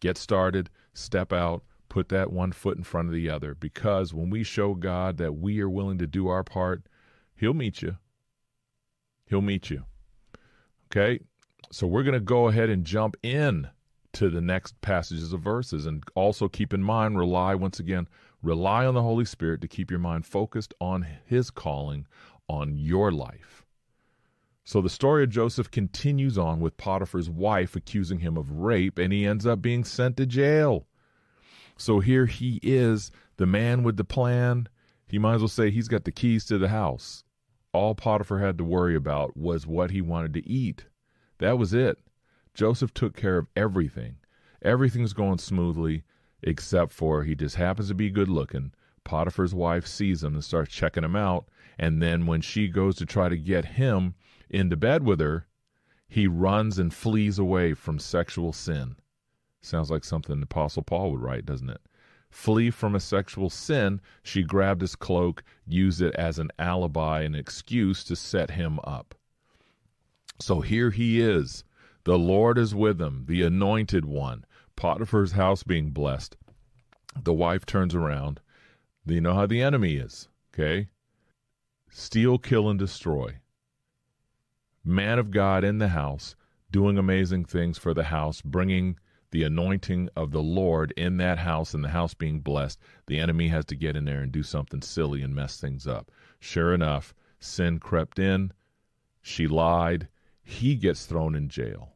Get 0.02 0.18
started, 0.18 0.70
step 0.94 1.32
out, 1.32 1.64
put 1.88 2.10
that 2.10 2.32
one 2.32 2.52
foot 2.52 2.78
in 2.78 2.84
front 2.84 3.08
of 3.08 3.14
the 3.14 3.30
other. 3.30 3.56
Because 3.56 4.14
when 4.14 4.30
we 4.30 4.44
show 4.44 4.74
God 4.74 5.18
that 5.18 5.38
we 5.38 5.62
are 5.62 5.70
willing 5.70 5.98
to 6.00 6.08
do 6.08 6.28
our 6.28 6.44
part, 6.44 6.84
He'll 7.38 7.54
meet 7.54 7.82
you. 7.82 7.98
He'll 9.28 9.42
meet 9.42 9.70
you. 9.70 9.86
Okay? 10.92 11.20
So 11.72 11.88
we're 11.88 12.04
going 12.04 12.14
to 12.14 12.20
go 12.20 12.48
ahead 12.50 12.70
and 12.70 12.86
jump 12.86 13.16
in 13.24 13.70
to 14.16 14.30
the 14.30 14.42
next 14.42 14.80
passages 14.82 15.32
of 15.32 15.42
verses. 15.42 15.86
And 15.86 16.04
also 16.16 16.48
keep 16.48 16.74
in 16.74 16.84
mind, 16.84 17.18
rely 17.18 17.56
once 17.56 17.80
again 17.80 18.08
Rely 18.46 18.86
on 18.86 18.94
the 18.94 19.02
Holy 19.02 19.26
Spirit 19.26 19.60
to 19.62 19.68
keep 19.68 19.90
your 19.90 20.00
mind 20.00 20.24
focused 20.24 20.76
on 20.80 21.08
His 21.26 21.50
calling 21.50 22.06
on 22.48 22.78
your 22.78 23.12
life. 23.12 23.66
So 24.64 24.82
the 24.82 24.90
story 24.90 25.24
of 25.24 25.32
Joseph 25.32 25.72
continues 25.72 26.38
on 26.38 26.60
with 26.60 26.78
Potiphar's 26.78 27.28
wife 27.28 27.76
accusing 27.76 28.20
him 28.20 28.38
of 28.38 28.52
rape, 28.52 29.00
and 29.00 29.12
he 29.12 29.26
ends 29.26 29.48
up 29.48 29.64
being 29.64 29.84
sent 29.84 30.18
to 30.18 30.28
jail. 30.28 30.86
So 31.76 32.02
here 32.02 32.28
he 32.28 32.60
is, 32.62 33.10
the 33.38 33.48
man 33.48 33.82
with 33.82 33.98
the 33.98 34.04
plan. 34.04 34.70
He 35.08 35.18
might 35.18 35.36
as 35.36 35.42
well 35.42 35.48
say 35.48 35.72
he's 35.72 35.88
got 35.88 36.04
the 36.04 36.12
keys 36.12 36.46
to 36.46 36.60
the 36.60 36.70
house. 36.70 37.24
All 37.74 37.96
Potiphar 37.96 38.38
had 38.38 38.60
to 38.60 38.64
worry 38.64 38.96
about 38.96 39.36
was 39.36 39.66
what 39.66 39.90
he 39.90 40.02
wanted 40.02 40.36
to 40.36 40.48
eat. 40.48 40.86
That 41.40 41.58
was 41.58 41.74
it. 41.74 41.98
Joseph 42.56 42.94
took 42.94 43.16
care 43.16 43.38
of 43.38 43.48
everything. 43.56 44.16
Everything's 44.62 45.14
going 45.14 45.38
smoothly 45.38 46.04
except 46.42 46.92
for 46.92 47.24
he 47.24 47.36
just 47.36 47.56
happens 47.56 47.90
to 47.90 47.94
be 47.94 48.10
good 48.10 48.30
looking. 48.30 48.72
Potiphar's 49.04 49.54
wife 49.54 49.86
sees 49.86 50.24
him 50.24 50.34
and 50.34 50.44
starts 50.44 50.74
checking 50.74 51.04
him 51.04 51.16
out. 51.16 51.48
And 51.78 52.02
then 52.02 52.26
when 52.26 52.42
she 52.42 52.68
goes 52.68 52.96
to 52.98 53.06
try 53.06 53.30
to 53.30 53.38
get 53.38 53.66
him 53.66 54.16
into 54.50 54.78
bed 54.78 55.04
with 55.04 55.20
her, 55.20 55.48
he 56.08 56.28
runs 56.28 56.80
and 56.80 56.94
flees 56.94 57.38
away 57.38 57.74
from 57.74 58.00
sexual 58.00 58.54
sin. 58.54 58.96
Sounds 59.62 59.92
like 59.92 60.04
something 60.04 60.40
the 60.40 60.46
Apostle 60.46 60.84
Paul 60.84 61.12
would 61.12 61.22
write, 61.22 61.46
doesn't 61.46 61.70
it? 61.70 61.82
Flee 62.30 62.70
from 62.70 62.96
a 62.96 63.00
sexual 63.00 63.50
sin. 63.50 64.00
She 64.24 64.44
grabbed 64.44 64.82
his 64.82 64.96
cloak, 64.96 65.44
used 65.66 66.02
it 66.02 66.14
as 66.16 66.38
an 66.38 66.52
alibi 66.60 67.22
an 67.22 67.36
excuse 67.36 68.04
to 68.06 68.16
set 68.16 68.52
him 68.52 68.80
up. 68.84 69.16
So 70.40 70.62
here 70.62 70.92
he 70.92 71.22
is. 71.22 71.64
The 72.06 72.20
Lord 72.20 72.60
is 72.60 72.76
with 72.76 73.02
him, 73.02 73.26
the 73.28 73.42
anointed 73.42 74.06
one. 74.06 74.46
Potiphar's 74.76 75.32
house 75.32 75.64
being 75.64 75.90
blessed. 75.90 76.38
The 77.20 77.34
wife 77.34 77.66
turns 77.66 77.96
around. 77.96 78.42
You 79.08 79.22
know 79.22 79.34
how 79.34 79.48
the 79.48 79.64
enemy 79.64 79.96
is, 79.96 80.30
okay? 80.54 80.90
Steal, 81.90 82.38
kill, 82.38 82.70
and 82.70 82.78
destroy. 82.78 83.40
Man 84.84 85.18
of 85.18 85.32
God 85.32 85.64
in 85.64 85.80
the 85.80 85.88
house, 85.88 86.36
doing 86.70 87.00
amazing 87.00 87.46
things 87.46 87.80
for 87.80 87.96
the 87.96 88.04
house, 88.04 88.40
bringing 88.40 89.00
the 89.32 89.42
anointing 89.42 90.10
of 90.16 90.30
the 90.30 90.44
Lord 90.44 90.94
in 90.96 91.18
that 91.18 91.40
house 91.40 91.74
and 91.74 91.84
the 91.84 91.90
house 91.90 92.14
being 92.14 92.40
blessed. 92.40 92.80
The 93.08 93.20
enemy 93.20 93.48
has 93.48 93.66
to 93.66 93.76
get 93.76 93.96
in 93.96 94.06
there 94.06 94.22
and 94.22 94.32
do 94.32 94.44
something 94.44 94.84
silly 94.84 95.24
and 95.24 95.34
mess 95.34 95.60
things 95.60 95.88
up. 95.88 96.12
Sure 96.40 96.72
enough, 96.72 97.16
sin 97.40 97.80
crept 97.80 98.20
in. 98.20 98.52
She 99.24 99.48
lied. 99.48 100.08
He 100.44 100.76
gets 100.76 101.08
thrown 101.08 101.34
in 101.34 101.50
jail. 101.50 101.95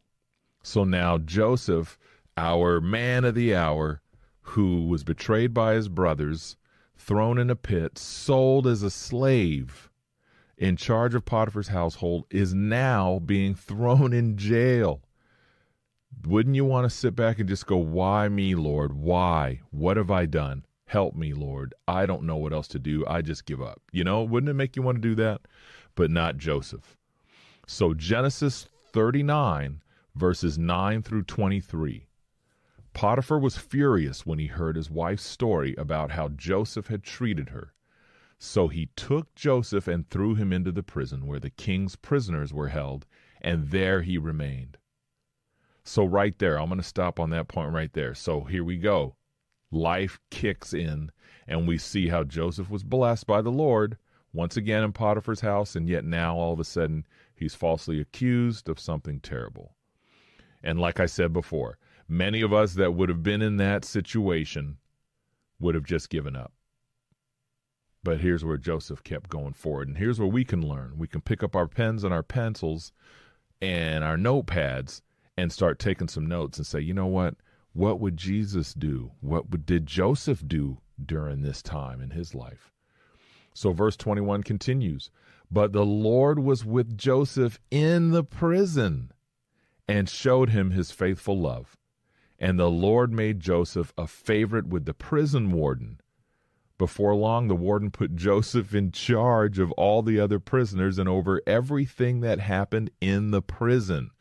So 0.61 0.83
now 0.83 1.17
Joseph, 1.17 1.97
our 2.35 2.81
man 2.81 3.23
of 3.23 3.35
the 3.35 3.55
hour, 3.55 4.01
who 4.41 4.87
was 4.87 5.03
betrayed 5.03 5.53
by 5.53 5.73
his 5.73 5.87
brothers, 5.87 6.57
thrown 6.97 7.37
in 7.37 7.49
a 7.49 7.55
pit, 7.55 7.97
sold 7.97 8.67
as 8.67 8.83
a 8.83 8.89
slave, 8.89 9.89
in 10.57 10.75
charge 10.75 11.15
of 11.15 11.23
Potiphar's 11.23 11.69
household, 11.69 12.25
is 12.29 12.53
now 12.53 13.19
being 13.19 13.55
thrown 13.55 14.11
in 14.11 14.37
jail. 14.37 15.01
Wouldn't 16.25 16.55
you 16.55 16.65
want 16.65 16.85
to 16.85 16.95
sit 16.95 17.15
back 17.15 17.39
and 17.39 17.47
just 17.47 17.65
go, 17.65 17.77
Why 17.77 18.27
me, 18.27 18.55
Lord? 18.55 18.93
Why? 18.93 19.61
What 19.71 19.95
have 19.95 20.11
I 20.11 20.25
done? 20.25 20.65
Help 20.85 21.15
me, 21.15 21.33
Lord. 21.33 21.73
I 21.87 22.05
don't 22.05 22.23
know 22.23 22.35
what 22.35 22.51
else 22.51 22.67
to 22.69 22.79
do. 22.79 23.05
I 23.07 23.21
just 23.21 23.45
give 23.45 23.61
up. 23.61 23.81
You 23.91 24.03
know, 24.03 24.23
wouldn't 24.23 24.49
it 24.49 24.55
make 24.55 24.75
you 24.75 24.81
want 24.81 24.97
to 24.97 25.07
do 25.07 25.15
that? 25.15 25.41
But 25.95 26.11
not 26.11 26.37
Joseph. 26.37 26.97
So 27.67 27.93
Genesis 27.93 28.67
39 28.91 29.81
verses 30.19 30.57
9 30.57 31.01
through 31.01 31.23
23. 31.23 32.09
Potiphar 32.93 33.39
was 33.39 33.57
furious 33.57 34.25
when 34.25 34.37
he 34.37 34.47
heard 34.47 34.75
his 34.75 34.91
wife's 34.91 35.23
story 35.23 35.73
about 35.77 36.11
how 36.11 36.27
Joseph 36.27 36.87
had 36.87 37.03
treated 37.03 37.49
her. 37.49 37.73
So 38.37 38.67
he 38.67 38.89
took 38.97 39.33
Joseph 39.35 39.87
and 39.87 40.09
threw 40.09 40.35
him 40.35 40.51
into 40.51 40.73
the 40.73 40.83
prison 40.83 41.25
where 41.25 41.39
the 41.39 41.49
king's 41.49 41.95
prisoners 41.95 42.53
were 42.53 42.67
held, 42.67 43.05
and 43.41 43.69
there 43.69 44.01
he 44.01 44.17
remained. 44.17 44.77
So, 45.85 46.03
right 46.03 46.37
there, 46.37 46.59
I'm 46.59 46.67
going 46.67 46.81
to 46.81 46.83
stop 46.83 47.19
on 47.19 47.29
that 47.29 47.47
point 47.47 47.71
right 47.71 47.91
there. 47.93 48.13
So, 48.13 48.41
here 48.41 48.63
we 48.63 48.77
go. 48.77 49.15
Life 49.71 50.19
kicks 50.29 50.73
in, 50.73 51.11
and 51.47 51.67
we 51.67 51.77
see 51.77 52.09
how 52.09 52.23
Joseph 52.23 52.69
was 52.69 52.83
blessed 52.83 53.25
by 53.25 53.41
the 53.41 53.51
Lord 53.51 53.97
once 54.33 54.57
again 54.57 54.83
in 54.83 54.91
Potiphar's 54.91 55.41
house, 55.41 55.75
and 55.75 55.87
yet 55.87 56.05
now 56.05 56.35
all 56.35 56.53
of 56.53 56.59
a 56.59 56.65
sudden 56.65 57.07
he's 57.35 57.55
falsely 57.55 57.99
accused 57.99 58.69
of 58.69 58.79
something 58.79 59.19
terrible. 59.19 59.75
And 60.63 60.79
like 60.79 60.99
I 60.99 61.05
said 61.05 61.33
before, 61.33 61.77
many 62.07 62.41
of 62.41 62.53
us 62.53 62.73
that 62.73 62.93
would 62.93 63.09
have 63.09 63.23
been 63.23 63.41
in 63.41 63.57
that 63.57 63.85
situation 63.85 64.77
would 65.59 65.75
have 65.75 65.85
just 65.85 66.09
given 66.09 66.35
up. 66.35 66.53
But 68.03 68.21
here's 68.21 68.45
where 68.45 68.57
Joseph 68.57 69.03
kept 69.03 69.29
going 69.29 69.53
forward. 69.53 69.87
And 69.89 69.97
here's 69.97 70.19
where 70.19 70.27
we 70.27 70.45
can 70.45 70.67
learn. 70.67 70.97
We 70.97 71.07
can 71.07 71.21
pick 71.21 71.43
up 71.43 71.55
our 71.55 71.67
pens 71.67 72.03
and 72.03 72.13
our 72.13 72.23
pencils 72.23 72.93
and 73.61 74.03
our 74.03 74.17
notepads 74.17 75.01
and 75.37 75.51
start 75.51 75.79
taking 75.79 76.07
some 76.07 76.25
notes 76.25 76.57
and 76.57 76.65
say, 76.65 76.79
you 76.79 76.93
know 76.93 77.07
what? 77.07 77.35
What 77.73 77.99
would 77.99 78.17
Jesus 78.17 78.73
do? 78.73 79.11
What 79.21 79.65
did 79.65 79.85
Joseph 79.85 80.47
do 80.47 80.79
during 81.05 81.41
this 81.41 81.61
time 81.61 82.01
in 82.01 82.11
his 82.11 82.33
life? 82.33 82.71
So 83.53 83.73
verse 83.73 83.97
21 83.97 84.43
continues, 84.43 85.11
but 85.51 85.73
the 85.73 85.85
Lord 85.85 86.39
was 86.39 86.65
with 86.65 86.97
Joseph 86.97 87.59
in 87.69 88.11
the 88.11 88.23
prison 88.23 89.11
and 89.89 90.07
showed 90.07 90.51
him 90.51 90.69
his 90.69 90.91
faithful 90.91 91.37
love. 91.37 91.75
And 92.37 92.59
the 92.59 92.69
Lord 92.69 93.11
made 93.11 93.39
Joseph 93.39 93.91
a 93.97 94.05
favorite 94.05 94.67
with 94.67 94.85
the 94.85 94.93
prison 94.93 95.51
warden. 95.51 95.99
Before 96.77 97.15
long, 97.15 97.47
the 97.47 97.55
warden 97.55 97.89
put 97.89 98.15
Joseph 98.15 98.75
in 98.75 98.91
charge 98.91 99.57
of 99.57 99.71
all 99.71 100.03
the 100.03 100.19
other 100.19 100.39
prisoners 100.39 100.99
and 100.99 101.09
over 101.09 101.41
everything 101.47 102.19
that 102.21 102.39
happened 102.39 102.91
in 103.01 103.31
the 103.31 103.41
prison. 103.41 104.11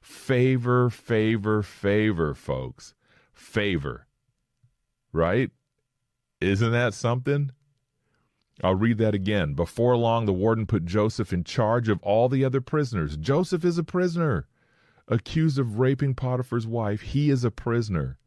Favor, 0.00 0.88
favor, 0.88 1.62
favor, 1.62 2.32
folks. 2.32 2.94
Favor. 3.34 4.06
Right? 5.12 5.50
Isn't 6.40 6.72
that 6.72 6.94
something? 6.94 7.50
I'll 8.64 8.74
read 8.74 8.96
that 8.98 9.14
again. 9.14 9.52
Before 9.52 9.94
long, 9.94 10.24
the 10.24 10.32
warden 10.32 10.64
put 10.64 10.86
Joseph 10.86 11.34
in 11.34 11.44
charge 11.44 11.90
of 11.90 12.02
all 12.02 12.30
the 12.30 12.46
other 12.46 12.62
prisoners. 12.62 13.18
Joseph 13.18 13.62
is 13.62 13.76
a 13.76 13.84
prisoner 13.84 14.48
accused 15.08 15.58
of 15.58 15.78
raping 15.78 16.14
Potiphar's 16.14 16.66
wife. 16.66 17.00
He 17.00 17.30
is 17.30 17.44
a 17.44 17.50
prisoner. 17.50 18.18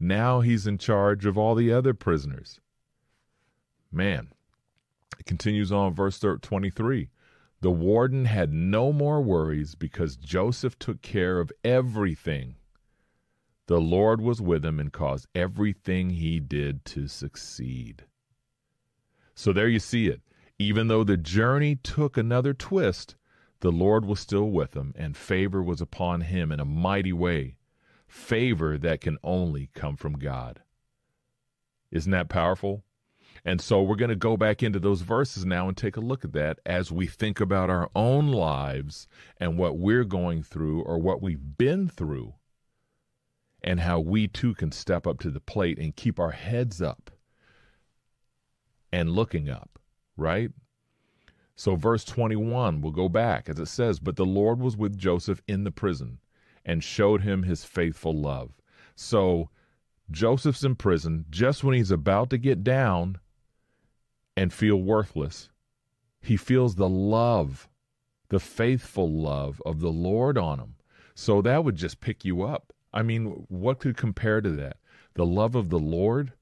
Now 0.00 0.40
he's 0.40 0.66
in 0.66 0.78
charge 0.78 1.26
of 1.26 1.38
all 1.38 1.54
the 1.54 1.72
other 1.72 1.94
prisoners. 1.94 2.60
Man, 3.90 4.32
it 5.18 5.26
continues 5.26 5.70
on, 5.70 5.94
verse 5.94 6.18
23. 6.18 7.10
The 7.60 7.70
warden 7.70 8.24
had 8.24 8.52
no 8.52 8.92
more 8.92 9.22
worries 9.22 9.76
because 9.76 10.16
Joseph 10.16 10.78
took 10.78 11.02
care 11.02 11.38
of 11.38 11.52
everything. 11.62 12.56
The 13.66 13.80
Lord 13.80 14.20
was 14.20 14.40
with 14.40 14.64
him 14.64 14.80
and 14.80 14.92
caused 14.92 15.28
everything 15.34 16.10
he 16.10 16.40
did 16.40 16.84
to 16.86 17.06
succeed. 17.06 18.04
So 19.34 19.52
there 19.52 19.68
you 19.68 19.78
see 19.78 20.08
it. 20.08 20.22
Even 20.58 20.88
though 20.88 21.04
the 21.04 21.16
journey 21.16 21.76
took 21.76 22.16
another 22.16 22.54
twist, 22.54 23.14
the 23.62 23.72
Lord 23.72 24.04
was 24.04 24.18
still 24.18 24.50
with 24.50 24.74
him, 24.74 24.92
and 24.96 25.16
favor 25.16 25.62
was 25.62 25.80
upon 25.80 26.22
him 26.22 26.50
in 26.50 26.58
a 26.58 26.64
mighty 26.64 27.12
way. 27.12 27.56
Favor 28.08 28.76
that 28.76 29.00
can 29.00 29.18
only 29.22 29.70
come 29.72 29.96
from 29.96 30.18
God. 30.18 30.62
Isn't 31.92 32.10
that 32.10 32.28
powerful? 32.28 32.84
And 33.44 33.60
so 33.60 33.80
we're 33.80 33.96
going 33.96 34.08
to 34.08 34.16
go 34.16 34.36
back 34.36 34.64
into 34.64 34.80
those 34.80 35.02
verses 35.02 35.46
now 35.46 35.68
and 35.68 35.76
take 35.76 35.96
a 35.96 36.00
look 36.00 36.24
at 36.24 36.32
that 36.32 36.58
as 36.66 36.90
we 36.90 37.06
think 37.06 37.40
about 37.40 37.70
our 37.70 37.88
own 37.94 38.28
lives 38.28 39.06
and 39.38 39.56
what 39.56 39.78
we're 39.78 40.04
going 40.04 40.42
through 40.42 40.82
or 40.82 40.98
what 40.98 41.22
we've 41.22 41.56
been 41.56 41.88
through, 41.88 42.34
and 43.62 43.78
how 43.78 44.00
we 44.00 44.26
too 44.26 44.54
can 44.54 44.72
step 44.72 45.06
up 45.06 45.20
to 45.20 45.30
the 45.30 45.40
plate 45.40 45.78
and 45.78 45.94
keep 45.94 46.18
our 46.18 46.32
heads 46.32 46.82
up 46.82 47.12
and 48.92 49.10
looking 49.10 49.48
up, 49.48 49.78
right? 50.16 50.50
So, 51.54 51.76
verse 51.76 52.04
21, 52.04 52.80
we'll 52.80 52.92
go 52.92 53.08
back 53.08 53.48
as 53.48 53.58
it 53.58 53.66
says, 53.66 54.00
But 54.00 54.16
the 54.16 54.26
Lord 54.26 54.60
was 54.60 54.76
with 54.76 54.96
Joseph 54.96 55.42
in 55.46 55.64
the 55.64 55.70
prison 55.70 56.18
and 56.64 56.82
showed 56.82 57.22
him 57.22 57.42
his 57.42 57.64
faithful 57.64 58.16
love. 58.16 58.52
So, 58.94 59.50
Joseph's 60.10 60.64
in 60.64 60.76
prison 60.76 61.24
just 61.30 61.62
when 61.62 61.74
he's 61.74 61.90
about 61.90 62.30
to 62.30 62.38
get 62.38 62.64
down 62.64 63.18
and 64.36 64.52
feel 64.52 64.76
worthless. 64.76 65.50
He 66.20 66.36
feels 66.36 66.74
the 66.74 66.88
love, 66.88 67.68
the 68.28 68.40
faithful 68.40 69.10
love 69.10 69.60
of 69.66 69.80
the 69.80 69.92
Lord 69.92 70.38
on 70.38 70.58
him. 70.58 70.74
So, 71.14 71.42
that 71.42 71.64
would 71.64 71.76
just 71.76 72.00
pick 72.00 72.24
you 72.24 72.42
up. 72.42 72.72
I 72.94 73.02
mean, 73.02 73.44
what 73.48 73.78
could 73.78 73.96
compare 73.96 74.40
to 74.40 74.50
that? 74.50 74.78
The 75.14 75.26
love 75.26 75.54
of 75.54 75.68
the 75.68 75.78
Lord 75.78 76.32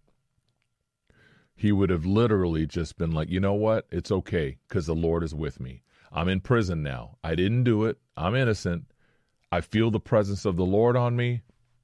he 1.61 1.73
would 1.73 1.91
have 1.91 2.07
literally 2.07 2.67
just 2.67 2.97
been 2.97 3.11
like, 3.11 3.29
you 3.29 3.39
know 3.39 3.53
what? 3.53 3.87
It's 3.91 4.11
okay 4.11 4.57
because 4.67 4.87
the 4.87 4.95
Lord 4.95 5.23
is 5.23 5.35
with 5.35 5.61
me. 5.61 5.83
I'm 6.11 6.27
in 6.27 6.41
prison 6.41 6.83
now. 6.83 7.19
I 7.23 7.35
didn't 7.35 7.65
do 7.65 7.85
it. 7.85 7.99
I'm 8.17 8.35
innocent. 8.35 8.87
I 9.53 9.61
feel 9.61 9.91
the 9.91 10.01
presence 10.01 10.47
of 10.47 10.57
the 10.57 10.65
Lord 10.65 10.97
on 10.97 11.17
me. 11.17 11.43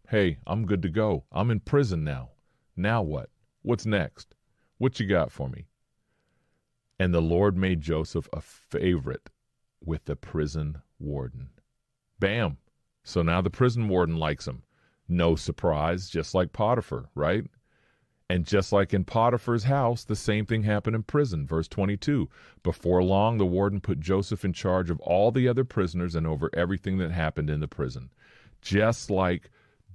Hey, 0.09 0.39
I'm 0.47 0.65
good 0.65 0.81
to 0.81 0.89
go. 0.89 1.25
I'm 1.31 1.51
in 1.51 1.61
prison 1.61 2.05
now. 2.05 2.31
Now 2.75 3.03
what? 3.03 3.29
What's 3.61 3.85
next? 3.85 4.35
What 4.79 4.99
you 4.99 5.07
got 5.07 5.31
for 5.31 5.51
me? 5.51 5.67
And 6.99 7.13
the 7.13 7.21
Lord 7.21 7.55
made 7.55 7.83
Joseph 7.83 8.31
a 8.33 8.41
favorite 8.41 9.29
with 9.85 10.07
the 10.07 10.17
prison 10.17 10.79
warden. 10.99 11.51
Bam. 12.19 12.57
So 13.05 13.21
now 13.21 13.43
the 13.43 13.51
prison 13.51 13.89
warden 13.89 14.17
likes 14.17 14.49
him. 14.49 14.63
No 15.07 15.37
surprise, 15.37 16.09
just 16.09 16.35
like 16.35 16.55
Potiphar, 16.55 17.11
right? 17.15 17.45
And 18.29 18.45
just 18.45 18.73
like 18.73 18.93
in 18.93 19.05
Potiphar's 19.05 19.65
house, 19.65 20.03
the 20.03 20.17
same 20.17 20.47
thing 20.47 20.65
happened 20.65 20.97
in 20.97 21.05
prison. 21.05 21.47
Verse 21.47 21.69
22 21.69 22.29
Before 22.63 23.03
long, 23.03 23.39
the 23.39 23.47
warden 23.47 23.81
put 23.81 24.01
Joseph 24.01 24.45
in 24.45 24.53
charge 24.53 24.91
of 24.91 24.99
all 25.01 25.31
the 25.31 25.47
other 25.47 25.65
prisoners 25.65 26.17
and 26.17 26.27
over 26.27 26.51
everything 26.53 26.99
that 26.99 27.13
happened 27.13 27.51
in 27.51 27.61
the 27.61 27.69
prison. 27.69 28.11
Just 28.61 29.11
like 29.11 29.51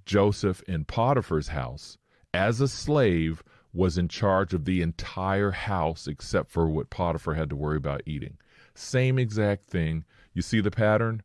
Joseph 0.05 0.61
in 0.67 0.85
Potiphar's 0.85 1.49
house, 1.49 1.97
as 2.33 2.61
a 2.61 2.69
slave, 2.69 3.43
was 3.73 3.97
in 3.97 4.07
charge 4.07 4.53
of 4.53 4.65
the 4.65 4.81
entire 4.81 5.51
house 5.51 6.07
except 6.07 6.49
for 6.51 6.69
what 6.69 6.89
Potiphar 6.89 7.33
had 7.33 7.49
to 7.49 7.55
worry 7.55 7.77
about 7.77 8.01
eating. 8.05 8.37
Same 8.73 9.19
exact 9.19 9.67
thing. 9.67 10.05
You 10.33 10.41
see 10.41 10.61
the 10.61 10.71
pattern? 10.71 11.21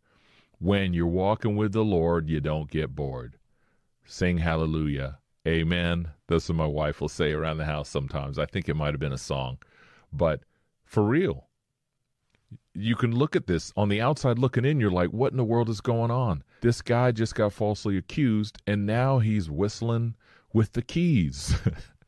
When 0.59 0.93
you're 0.93 1.07
walking 1.07 1.55
with 1.57 1.73
the 1.73 1.85
Lord, 1.85 2.29
you 2.29 2.41
don't 2.41 2.71
get 2.71 2.95
bored. 2.95 3.39
Sing 4.05 4.39
hallelujah. 4.39 5.19
Amen. 5.47 6.09
That's 6.26 6.49
what 6.49 6.57
my 6.57 6.67
wife 6.67 7.00
will 7.00 7.09
say 7.09 7.33
around 7.33 7.59
the 7.59 7.65
house 7.67 7.88
sometimes. 7.88 8.38
I 8.38 8.47
think 8.47 8.69
it 8.69 8.75
might 8.75 8.93
have 8.95 9.00
been 9.00 9.12
a 9.12 9.19
song. 9.19 9.59
But 10.12 10.41
for 10.85 11.05
real, 11.05 11.47
you 12.75 12.97
can 12.97 13.15
look 13.15 13.37
at 13.37 13.47
this 13.47 13.73
on 13.76 13.88
the 13.88 14.00
outside 14.00 14.38
looking 14.38 14.65
in, 14.65 14.81
you're 14.81 14.91
like, 14.91 15.11
what 15.11 15.31
in 15.31 15.37
the 15.37 15.45
world 15.45 15.69
is 15.69 15.81
going 15.81 16.11
on? 16.11 16.43
This 16.62 16.83
guy 16.83 17.12
just 17.12 17.35
got 17.35 17.53
falsely 17.53 17.97
accused, 17.97 18.59
and 18.67 18.87
now 18.87 19.21
he's 19.21 19.49
whistling 19.49 20.15
with 20.53 20.73
the 20.73 20.83
keys. 20.83 21.55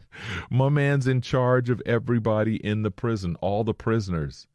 My 0.51 0.69
man's 0.69 1.07
in 1.07 1.21
charge 1.21 1.71
of 1.71 1.81
everybody 1.87 2.57
in 2.57 2.83
the 2.83 2.91
prison, 2.91 3.37
all 3.41 3.63
the 3.63 3.75
prisoners. 3.75 4.49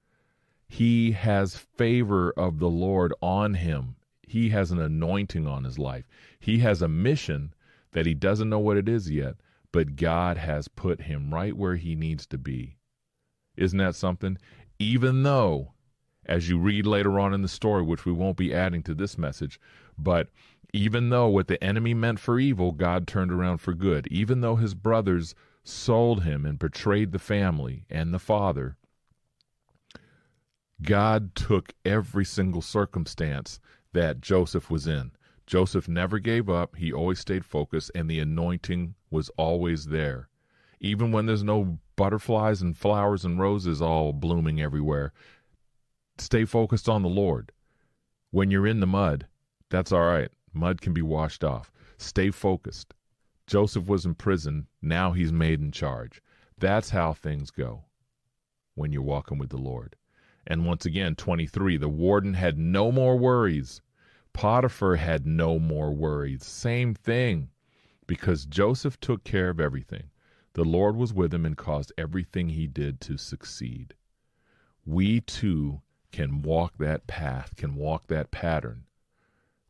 He 0.68 1.12
has 1.12 1.56
favor 1.56 2.32
of 2.32 2.60
the 2.60 2.70
Lord 2.70 3.14
on 3.22 3.54
him. 3.54 3.96
He 4.28 4.50
has 4.50 4.72
an 4.72 4.80
anointing 4.80 5.48
on 5.48 5.64
his 5.64 5.80
life. 5.80 6.06
He 6.40 6.60
has 6.60 6.82
a 6.82 6.88
mission 6.88 7.54
that 7.94 8.06
he 8.06 8.14
doesn't 8.14 8.50
know 8.50 8.60
what 8.60 8.78
it 8.78 8.90
is 8.90 9.10
yet, 9.10 9.36
but 9.72 9.96
God 9.96 10.38
has 10.38 10.68
put 10.68 11.02
him 11.02 11.34
right 11.34 11.56
where 11.56 11.76
he 11.76 11.96
needs 11.96 12.26
to 12.28 12.38
be. 12.38 12.78
Isn't 13.56 13.80
that 13.80 13.96
something? 13.96 14.38
Even 14.80 15.24
though, 15.24 15.74
as 16.26 16.50
you 16.50 16.60
read 16.60 16.86
later 16.86 17.20
on 17.20 17.34
in 17.34 17.42
the 17.42 17.48
story, 17.48 17.84
which 17.84 18.06
we 18.06 18.12
won't 18.12 18.38
be 18.38 18.54
adding 18.54 18.84
to 18.84 18.94
this 18.94 19.18
message, 19.18 19.60
but 19.98 20.30
even 20.74 21.10
though 21.10 21.28
what 21.28 21.48
the 21.48 21.64
enemy 21.64 21.94
meant 21.94 22.20
for 22.20 22.40
evil, 22.40 22.72
God 22.72 23.08
turned 23.08 23.32
around 23.32 23.60
for 23.60 23.74
good. 23.74 24.08
Even 24.08 24.42
though 24.42 24.56
his 24.56 24.74
brothers 24.74 25.36
sold 25.64 26.24
him 26.24 26.46
and 26.46 26.58
betrayed 26.58 27.12
the 27.12 27.20
family 27.20 27.86
and 27.90 28.14
the 28.14 28.20
father, 28.20 28.78
God 30.82 31.36
took 31.36 31.74
every 31.86 32.26
single 32.26 32.62
circumstance 32.62 33.60
that 33.94 34.20
Joseph 34.20 34.70
was 34.70 34.88
in. 34.88 35.12
Joseph 35.46 35.88
never 35.88 36.20
gave 36.20 36.50
up. 36.50 36.76
He 36.76 36.92
always 36.92 37.20
stayed 37.20 37.46
focused, 37.46 37.92
and 37.94 38.10
the 38.10 38.20
anointing 38.20 38.96
was 39.10 39.30
always 39.38 39.86
there. 39.86 40.30
Even 40.80 41.12
when 41.12 41.26
there's 41.26 41.44
no 41.44 41.80
butterflies 41.96 42.62
and 42.62 42.76
flowers 42.76 43.26
and 43.26 43.40
roses 43.40 43.82
all 43.82 44.14
blooming 44.14 44.62
everywhere, 44.62 45.14
stay 46.18 46.46
focused 46.46 46.90
on 46.90 47.02
the 47.02 47.10
Lord. 47.10 47.52
When 48.32 48.52
you're 48.52 48.68
in 48.68 48.80
the 48.80 48.88
mud, 48.88 49.28
that's 49.70 49.92
all 49.92 50.06
right. 50.06 50.30
Mud 50.54 50.82
can 50.82 50.94
be 50.94 51.02
washed 51.02 51.44
off. 51.44 51.72
Stay 51.98 52.32
focused. 52.32 52.94
Joseph 53.48 53.88
was 53.88 54.06
in 54.06 54.16
prison. 54.16 54.68
Now 54.82 55.12
he's 55.12 55.32
made 55.32 55.60
in 55.60 55.72
charge. 55.72 56.22
That's 56.58 56.90
how 56.90 57.14
things 57.14 57.52
go 57.52 57.86
when 58.76 58.92
you're 58.92 59.02
walking 59.02 59.38
with 59.38 59.50
the 59.50 59.58
Lord. 59.58 59.96
And 60.46 60.66
once 60.66 60.86
again, 60.86 61.16
23, 61.16 61.78
the 61.78 61.90
warden 61.90 62.34
had 62.34 62.58
no 62.58 62.92
more 62.92 63.18
worries. 63.18 63.82
Potiphar 64.34 64.96
had 64.96 65.26
no 65.26 65.60
more 65.60 65.92
worries. 65.92 66.44
Same 66.44 66.94
thing, 66.94 67.50
because 68.08 68.46
Joseph 68.46 69.00
took 69.00 69.24
care 69.24 69.50
of 69.50 69.60
everything. 69.60 70.10
The 70.54 70.64
Lord 70.64 70.96
was 70.96 71.14
with 71.14 71.34
him 71.34 71.46
and 71.46 71.58
caused 71.58 71.94
everything 71.98 72.50
he 72.50 72.68
did 72.68 73.00
to 73.02 73.18
succeed. 73.18 73.96
We 74.86 75.22
too 75.22 75.82
can 76.12 76.42
walk 76.42 76.78
that 76.78 77.08
path, 77.08 77.56
can 77.56 77.76
walk 77.76 78.08
that 78.08 78.32
pattern. 78.32 78.84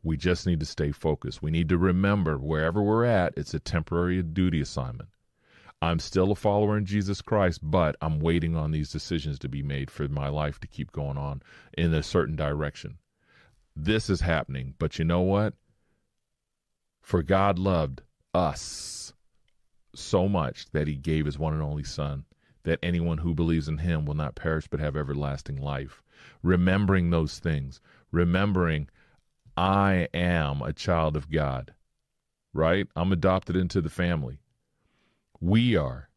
We 0.02 0.18
just 0.18 0.46
need 0.46 0.60
to 0.60 0.66
stay 0.66 0.92
focused. 0.92 1.42
We 1.42 1.50
need 1.50 1.70
to 1.70 1.78
remember 1.78 2.36
wherever 2.36 2.82
we're 2.82 3.06
at, 3.06 3.32
it's 3.38 3.54
a 3.54 3.60
temporary 3.60 4.22
duty 4.22 4.60
assignment. 4.60 5.08
I'm 5.80 5.98
still 5.98 6.32
a 6.32 6.34
follower 6.34 6.76
in 6.76 6.84
Jesus 6.84 7.22
Christ, 7.22 7.60
but 7.62 7.96
I'm 8.02 8.20
waiting 8.20 8.56
on 8.56 8.70
these 8.70 8.90
decisions 8.90 9.38
to 9.40 9.48
be 9.48 9.62
made 9.62 9.90
for 9.90 10.08
my 10.08 10.28
life 10.28 10.58
to 10.60 10.66
keep 10.66 10.92
going 10.92 11.16
on 11.16 11.42
in 11.76 11.94
a 11.94 12.02
certain 12.02 12.36
direction. 12.36 12.98
This 13.76 14.08
is 14.08 14.20
happening, 14.20 14.74
but 14.78 14.98
you 14.98 15.04
know 15.04 15.20
what? 15.20 15.54
For 17.02 17.22
God 17.22 17.58
loved 17.58 18.02
us 18.32 19.12
so 19.94 20.28
much 20.28 20.70
that 20.70 20.86
he 20.86 20.94
gave 20.96 21.26
his 21.26 21.38
one 21.38 21.52
and 21.52 21.62
only 21.62 21.84
Son, 21.84 22.24
that 22.62 22.78
anyone 22.82 23.18
who 23.18 23.34
believes 23.34 23.68
in 23.68 23.78
him 23.78 24.06
will 24.06 24.14
not 24.14 24.34
perish 24.34 24.68
but 24.68 24.80
have 24.80 24.96
everlasting 24.96 25.60
life. 25.60 26.02
Remembering 26.42 27.10
those 27.10 27.38
things, 27.38 27.80
remembering 28.10 28.88
I 29.56 30.08
am 30.14 30.62
a 30.62 30.72
child 30.72 31.16
of 31.16 31.30
God, 31.30 31.74
right? 32.52 32.86
I'm 32.96 33.12
adopted 33.12 33.56
into 33.56 33.80
the 33.80 33.90
family. 33.90 34.40
We 35.40 35.76
are. 35.76 36.08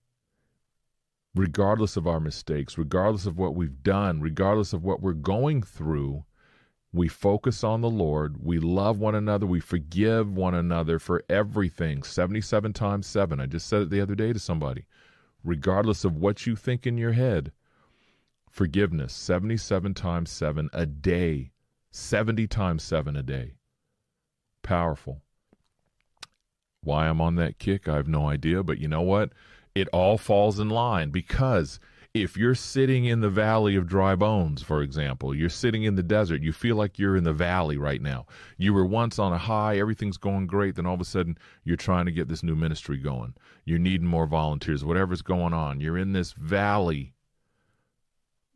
Regardless 1.36 1.98
of 1.98 2.08
our 2.08 2.20
mistakes, 2.20 2.78
regardless 2.78 3.26
of 3.26 3.38
what 3.38 3.56
we've 3.56 3.84
done, 3.84 4.22
regardless 4.22 4.74
of 4.74 4.84
what 4.84 5.02
we're 5.02 5.14
going 5.14 5.62
through, 5.62 6.24
we 6.98 7.08
focus 7.08 7.64
on 7.64 7.82
the 7.82 7.90
Lord. 7.90 8.44
We 8.44 8.60
love 8.60 9.00
one 9.00 9.16
another. 9.16 9.46
We 9.46 9.60
forgive 9.60 10.36
one 10.36 10.56
another 10.56 11.00
for 11.00 11.24
everything. 11.30 12.04
77 12.04 12.74
times 12.74 13.08
7. 13.08 13.40
I 13.40 13.46
just 13.46 13.68
said 13.68 13.84
it 13.84 13.90
the 13.90 14.02
other 14.02 14.16
day 14.16 14.34
to 14.34 14.40
somebody. 14.40 14.86
Regardless 15.44 16.04
of 16.04 16.16
what 16.16 16.46
you 16.46 16.56
think 16.56 16.88
in 16.88 16.98
your 16.98 17.14
head, 17.14 17.52
forgiveness 18.50 19.14
77 19.14 19.94
times 19.94 20.30
7 20.30 20.70
a 20.74 20.86
day, 20.86 21.52
70 21.92 22.48
times 22.48 22.84
7 22.84 23.16
a 23.16 23.24
day. 23.24 23.54
Powerful. 24.64 25.22
Why 26.84 27.08
I'm 27.08 27.22
on 27.22 27.36
that 27.36 27.60
kick, 27.60 27.88
I 27.88 27.96
have 27.96 28.08
no 28.08 28.28
idea. 28.28 28.64
But 28.64 28.80
you 28.80 28.88
know 28.88 29.02
what? 29.02 29.32
It 29.76 29.88
all 29.90 30.18
falls 30.18 30.60
in 30.60 30.70
line 30.70 31.12
because 31.12 31.80
if 32.14 32.38
you're 32.38 32.56
sitting 32.56 33.06
in 33.06 33.22
the 33.22 33.30
valley 33.30 33.76
of 33.76 33.88
dry 33.88 34.16
bones, 34.16 34.62
for 34.62 34.82
example, 34.82 35.36
you're 35.36 35.50
sitting 35.50 35.84
in 35.84 35.96
the 35.96 36.04
desert, 36.04 36.42
you 36.42 36.52
feel 36.52 36.76
like 36.76 36.98
you're 36.98 37.16
in 37.16 37.24
the 37.24 37.34
valley 37.34 37.78
right 37.78 38.02
now. 38.02 38.26
You 38.58 38.74
were 38.74 38.86
once 38.86 39.20
on 39.20 39.34
a 39.34 39.38
high, 39.38 39.78
everything's 39.78 40.18
going 40.18 40.48
great, 40.48 40.76
then 40.76 40.86
all 40.86 40.96
of 40.96 41.02
a 41.02 41.06
sudden 41.06 41.38
you're 41.64 41.78
trying 41.78 42.06
to 42.06 42.12
get 42.12 42.28
this 42.28 42.44
new 42.44 42.56
ministry 42.56 42.98
going. 42.98 43.34
You're 43.66 43.80
needing 43.80 44.08
more 44.08 44.28
volunteers, 44.28 44.86
whatever's 44.86 45.22
going 45.22 45.54
on. 45.54 45.80
You're 45.80 45.98
in 45.98 46.14
this 46.14 46.34
valley. 46.34 47.14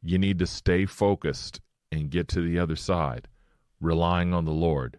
You 0.01 0.17
need 0.17 0.39
to 0.39 0.47
stay 0.47 0.85
focused 0.85 1.61
and 1.91 2.09
get 2.09 2.27
to 2.29 2.41
the 2.41 2.57
other 2.57 2.75
side, 2.75 3.27
relying 3.79 4.33
on 4.33 4.45
the 4.45 4.51
Lord. 4.51 4.97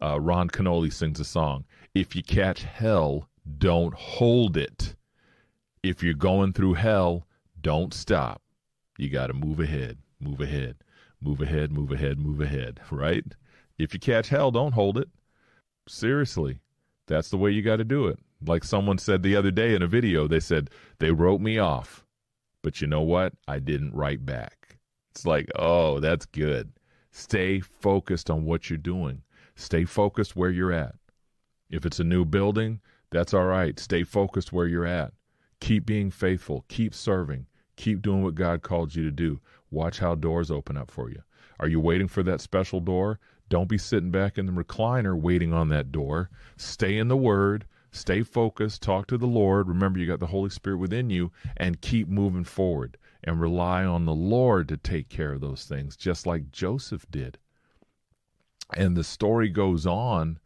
Uh, 0.00 0.18
Ron 0.20 0.48
Kenoly 0.48 0.92
sings 0.92 1.20
a 1.20 1.24
song. 1.24 1.64
If 1.94 2.16
you 2.16 2.22
catch 2.22 2.62
hell, 2.64 3.28
don't 3.58 3.94
hold 3.94 4.56
it. 4.56 4.96
If 5.82 6.02
you're 6.02 6.14
going 6.14 6.52
through 6.52 6.74
hell, 6.74 7.26
don't 7.62 7.94
stop. 7.94 8.42
You 8.98 9.08
got 9.08 9.28
to 9.28 9.32
move 9.32 9.60
ahead, 9.60 9.98
move 10.20 10.40
ahead, 10.40 10.76
move 11.20 11.40
ahead, 11.40 11.72
move 11.72 11.90
ahead, 11.90 12.18
move 12.18 12.40
ahead, 12.40 12.80
right? 12.90 13.24
If 13.78 13.94
you 13.94 14.00
catch 14.00 14.28
hell, 14.28 14.50
don't 14.50 14.74
hold 14.74 14.98
it. 14.98 15.08
Seriously, 15.88 16.60
that's 17.06 17.30
the 17.30 17.36
way 17.36 17.50
you 17.50 17.62
got 17.62 17.76
to 17.76 17.84
do 17.84 18.06
it. 18.06 18.18
Like 18.44 18.64
someone 18.64 18.98
said 18.98 19.22
the 19.22 19.36
other 19.36 19.50
day 19.50 19.74
in 19.74 19.82
a 19.82 19.86
video, 19.86 20.26
they 20.28 20.40
said, 20.40 20.70
they 20.98 21.10
wrote 21.10 21.40
me 21.40 21.58
off. 21.58 22.04
But 22.62 22.80
you 22.80 22.86
know 22.86 23.00
what? 23.00 23.32
I 23.48 23.58
didn't 23.58 23.94
write 23.94 24.26
back. 24.26 24.78
It's 25.10 25.26
like, 25.26 25.48
oh, 25.56 26.00
that's 26.00 26.26
good. 26.26 26.72
Stay 27.10 27.60
focused 27.60 28.30
on 28.30 28.44
what 28.44 28.70
you're 28.70 28.78
doing. 28.78 29.22
Stay 29.56 29.84
focused 29.84 30.34
where 30.34 30.50
you're 30.50 30.72
at. 30.72 30.94
If 31.70 31.84
it's 31.84 32.00
a 32.00 32.04
new 32.04 32.24
building, 32.24 32.80
that's 33.10 33.34
all 33.34 33.44
right. 33.44 33.78
Stay 33.78 34.04
focused 34.04 34.52
where 34.52 34.66
you're 34.66 34.86
at. 34.86 35.12
Keep 35.60 35.86
being 35.86 36.10
faithful. 36.10 36.64
Keep 36.68 36.94
serving. 36.94 37.46
Keep 37.76 38.02
doing 38.02 38.22
what 38.22 38.34
God 38.34 38.62
called 38.62 38.94
you 38.94 39.04
to 39.04 39.10
do. 39.10 39.40
Watch 39.70 39.98
how 39.98 40.14
doors 40.14 40.50
open 40.50 40.76
up 40.76 40.90
for 40.90 41.10
you. 41.10 41.22
Are 41.58 41.68
you 41.68 41.80
waiting 41.80 42.08
for 42.08 42.22
that 42.22 42.40
special 42.40 42.80
door? 42.80 43.18
Don't 43.48 43.68
be 43.68 43.78
sitting 43.78 44.10
back 44.10 44.38
in 44.38 44.46
the 44.46 44.52
recliner 44.52 45.18
waiting 45.18 45.52
on 45.52 45.68
that 45.68 45.92
door. 45.92 46.30
Stay 46.56 46.98
in 46.98 47.08
the 47.08 47.16
Word. 47.16 47.66
Stay 47.90 48.22
focused. 48.22 48.82
Talk 48.82 49.06
to 49.08 49.18
the 49.18 49.26
Lord. 49.26 49.68
Remember, 49.68 49.98
you 49.98 50.06
got 50.06 50.20
the 50.20 50.26
Holy 50.26 50.50
Spirit 50.50 50.78
within 50.78 51.10
you 51.10 51.30
and 51.56 51.80
keep 51.80 52.08
moving 52.08 52.44
forward 52.44 52.96
and 53.22 53.40
rely 53.40 53.84
on 53.84 54.06
the 54.06 54.14
Lord 54.14 54.68
to 54.68 54.76
take 54.76 55.08
care 55.08 55.32
of 55.32 55.40
those 55.40 55.64
things, 55.64 55.96
just 55.96 56.26
like 56.26 56.50
Joseph 56.50 57.06
did. 57.10 57.38
And 58.74 58.96
the 58.96 59.04
story 59.04 59.50
goes 59.50 59.86
on 59.86 60.38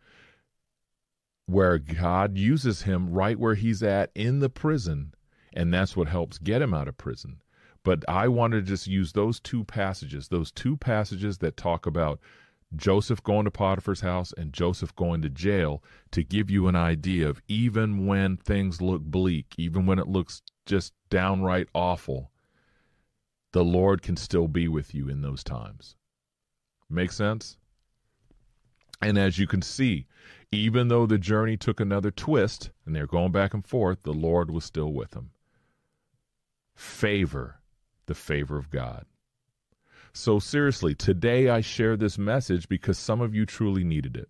where 1.46 1.78
God 1.78 2.36
uses 2.36 2.82
him 2.82 3.10
right 3.10 3.38
where 3.38 3.54
he's 3.54 3.82
at 3.82 4.10
in 4.14 4.40
the 4.40 4.50
prison, 4.50 5.14
and 5.56 5.72
that's 5.72 5.96
what 5.96 6.08
helps 6.08 6.38
get 6.38 6.62
him 6.62 6.74
out 6.74 6.86
of 6.86 6.98
prison. 6.98 7.40
But 7.82 8.04
I 8.08 8.28
want 8.28 8.52
to 8.52 8.62
just 8.62 8.86
use 8.86 9.12
those 9.12 9.40
two 9.40 9.64
passages, 9.64 10.28
those 10.28 10.50
two 10.50 10.76
passages 10.76 11.38
that 11.38 11.56
talk 11.56 11.86
about 11.86 12.20
Joseph 12.74 13.22
going 13.22 13.44
to 13.44 13.50
Potiphar's 13.50 14.00
house 14.00 14.34
and 14.36 14.52
Joseph 14.52 14.94
going 14.96 15.22
to 15.22 15.30
jail 15.30 15.82
to 16.10 16.22
give 16.22 16.50
you 16.50 16.66
an 16.66 16.76
idea 16.76 17.28
of 17.28 17.40
even 17.48 18.06
when 18.06 18.36
things 18.36 18.82
look 18.82 19.02
bleak, 19.02 19.54
even 19.56 19.86
when 19.86 19.98
it 19.98 20.08
looks 20.08 20.42
just 20.66 20.92
downright 21.10 21.68
awful, 21.74 22.30
the 23.52 23.64
Lord 23.64 24.02
can 24.02 24.16
still 24.16 24.48
be 24.48 24.68
with 24.68 24.94
you 24.94 25.08
in 25.08 25.22
those 25.22 25.44
times. 25.44 25.96
Make 26.90 27.12
sense? 27.12 27.56
And 29.00 29.16
as 29.16 29.38
you 29.38 29.46
can 29.46 29.62
see, 29.62 30.06
even 30.50 30.88
though 30.88 31.06
the 31.06 31.18
journey 31.18 31.56
took 31.56 31.80
another 31.80 32.10
twist 32.10 32.70
and 32.84 32.94
they're 32.94 33.06
going 33.06 33.32
back 33.32 33.54
and 33.54 33.64
forth, 33.64 34.02
the 34.02 34.12
Lord 34.12 34.50
was 34.50 34.64
still 34.64 34.92
with 34.92 35.12
them. 35.12 35.30
Favor, 36.76 37.60
the 38.06 38.14
favor 38.14 38.56
of 38.56 38.70
God. 38.70 39.06
So, 40.12 40.38
seriously, 40.38 40.94
today 40.94 41.48
I 41.48 41.60
share 41.60 41.96
this 41.96 42.16
message 42.16 42.68
because 42.68 42.98
some 42.98 43.20
of 43.20 43.34
you 43.34 43.44
truly 43.44 43.82
needed 43.82 44.16
it. 44.16 44.28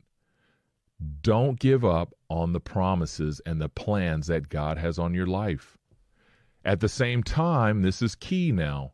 Don't 1.20 1.58
give 1.58 1.84
up 1.84 2.14
on 2.30 2.52
the 2.52 2.60
promises 2.60 3.40
and 3.44 3.60
the 3.60 3.68
plans 3.68 4.28
that 4.28 4.48
God 4.48 4.78
has 4.78 4.98
on 4.98 5.12
your 5.12 5.26
life. 5.26 5.76
At 6.64 6.80
the 6.80 6.88
same 6.88 7.22
time, 7.22 7.82
this 7.82 8.00
is 8.00 8.14
key 8.14 8.50
now. 8.50 8.92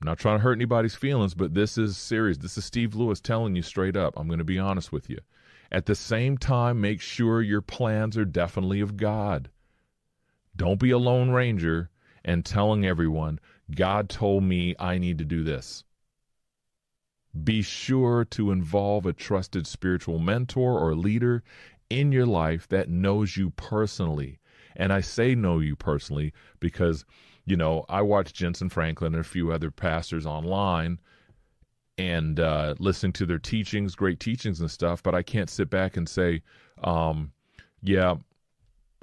I'm 0.00 0.06
not 0.06 0.18
trying 0.18 0.38
to 0.38 0.42
hurt 0.42 0.56
anybody's 0.56 0.94
feelings, 0.94 1.34
but 1.34 1.54
this 1.54 1.76
is 1.76 1.96
serious. 1.96 2.38
This 2.38 2.56
is 2.56 2.64
Steve 2.64 2.94
Lewis 2.94 3.20
telling 3.20 3.54
you 3.56 3.62
straight 3.62 3.96
up. 3.96 4.14
I'm 4.16 4.26
going 4.26 4.38
to 4.38 4.44
be 4.44 4.58
honest 4.58 4.92
with 4.92 5.10
you. 5.10 5.18
At 5.70 5.86
the 5.86 5.94
same 5.94 6.38
time, 6.38 6.80
make 6.80 7.00
sure 7.00 7.42
your 7.42 7.60
plans 7.60 8.16
are 8.16 8.24
definitely 8.24 8.80
of 8.80 8.96
God. 8.96 9.50
Don't 10.54 10.80
be 10.80 10.90
a 10.90 10.98
lone 10.98 11.30
ranger 11.30 11.90
and 12.26 12.44
telling 12.44 12.84
everyone, 12.84 13.40
God 13.74 14.10
told 14.10 14.42
me 14.42 14.74
I 14.78 14.98
need 14.98 15.16
to 15.18 15.24
do 15.24 15.42
this. 15.44 15.84
Be 17.44 17.62
sure 17.62 18.24
to 18.26 18.50
involve 18.50 19.06
a 19.06 19.12
trusted 19.12 19.66
spiritual 19.66 20.18
mentor 20.18 20.78
or 20.78 20.94
leader 20.94 21.42
in 21.88 22.10
your 22.12 22.26
life 22.26 22.66
that 22.68 22.90
knows 22.90 23.36
you 23.36 23.50
personally. 23.50 24.40
And 24.74 24.92
I 24.92 25.00
say 25.00 25.34
know 25.34 25.60
you 25.60 25.76
personally 25.76 26.32
because, 26.60 27.04
you 27.46 27.56
know, 27.56 27.84
I 27.88 28.02
watch 28.02 28.32
Jentezen 28.32 28.70
Franklin 28.70 29.14
and 29.14 29.20
a 29.20 29.28
few 29.28 29.52
other 29.52 29.70
pastors 29.70 30.26
online 30.26 30.98
and 31.98 32.40
uh, 32.40 32.74
listening 32.78 33.12
to 33.14 33.26
their 33.26 33.38
teachings, 33.38 33.94
great 33.94 34.20
teachings 34.20 34.60
and 34.60 34.70
stuff, 34.70 35.02
but 35.02 35.14
I 35.14 35.22
can't 35.22 35.48
sit 35.48 35.70
back 35.70 35.96
and 35.96 36.08
say, 36.08 36.42
um, 36.82 37.32
yeah, 37.82 38.16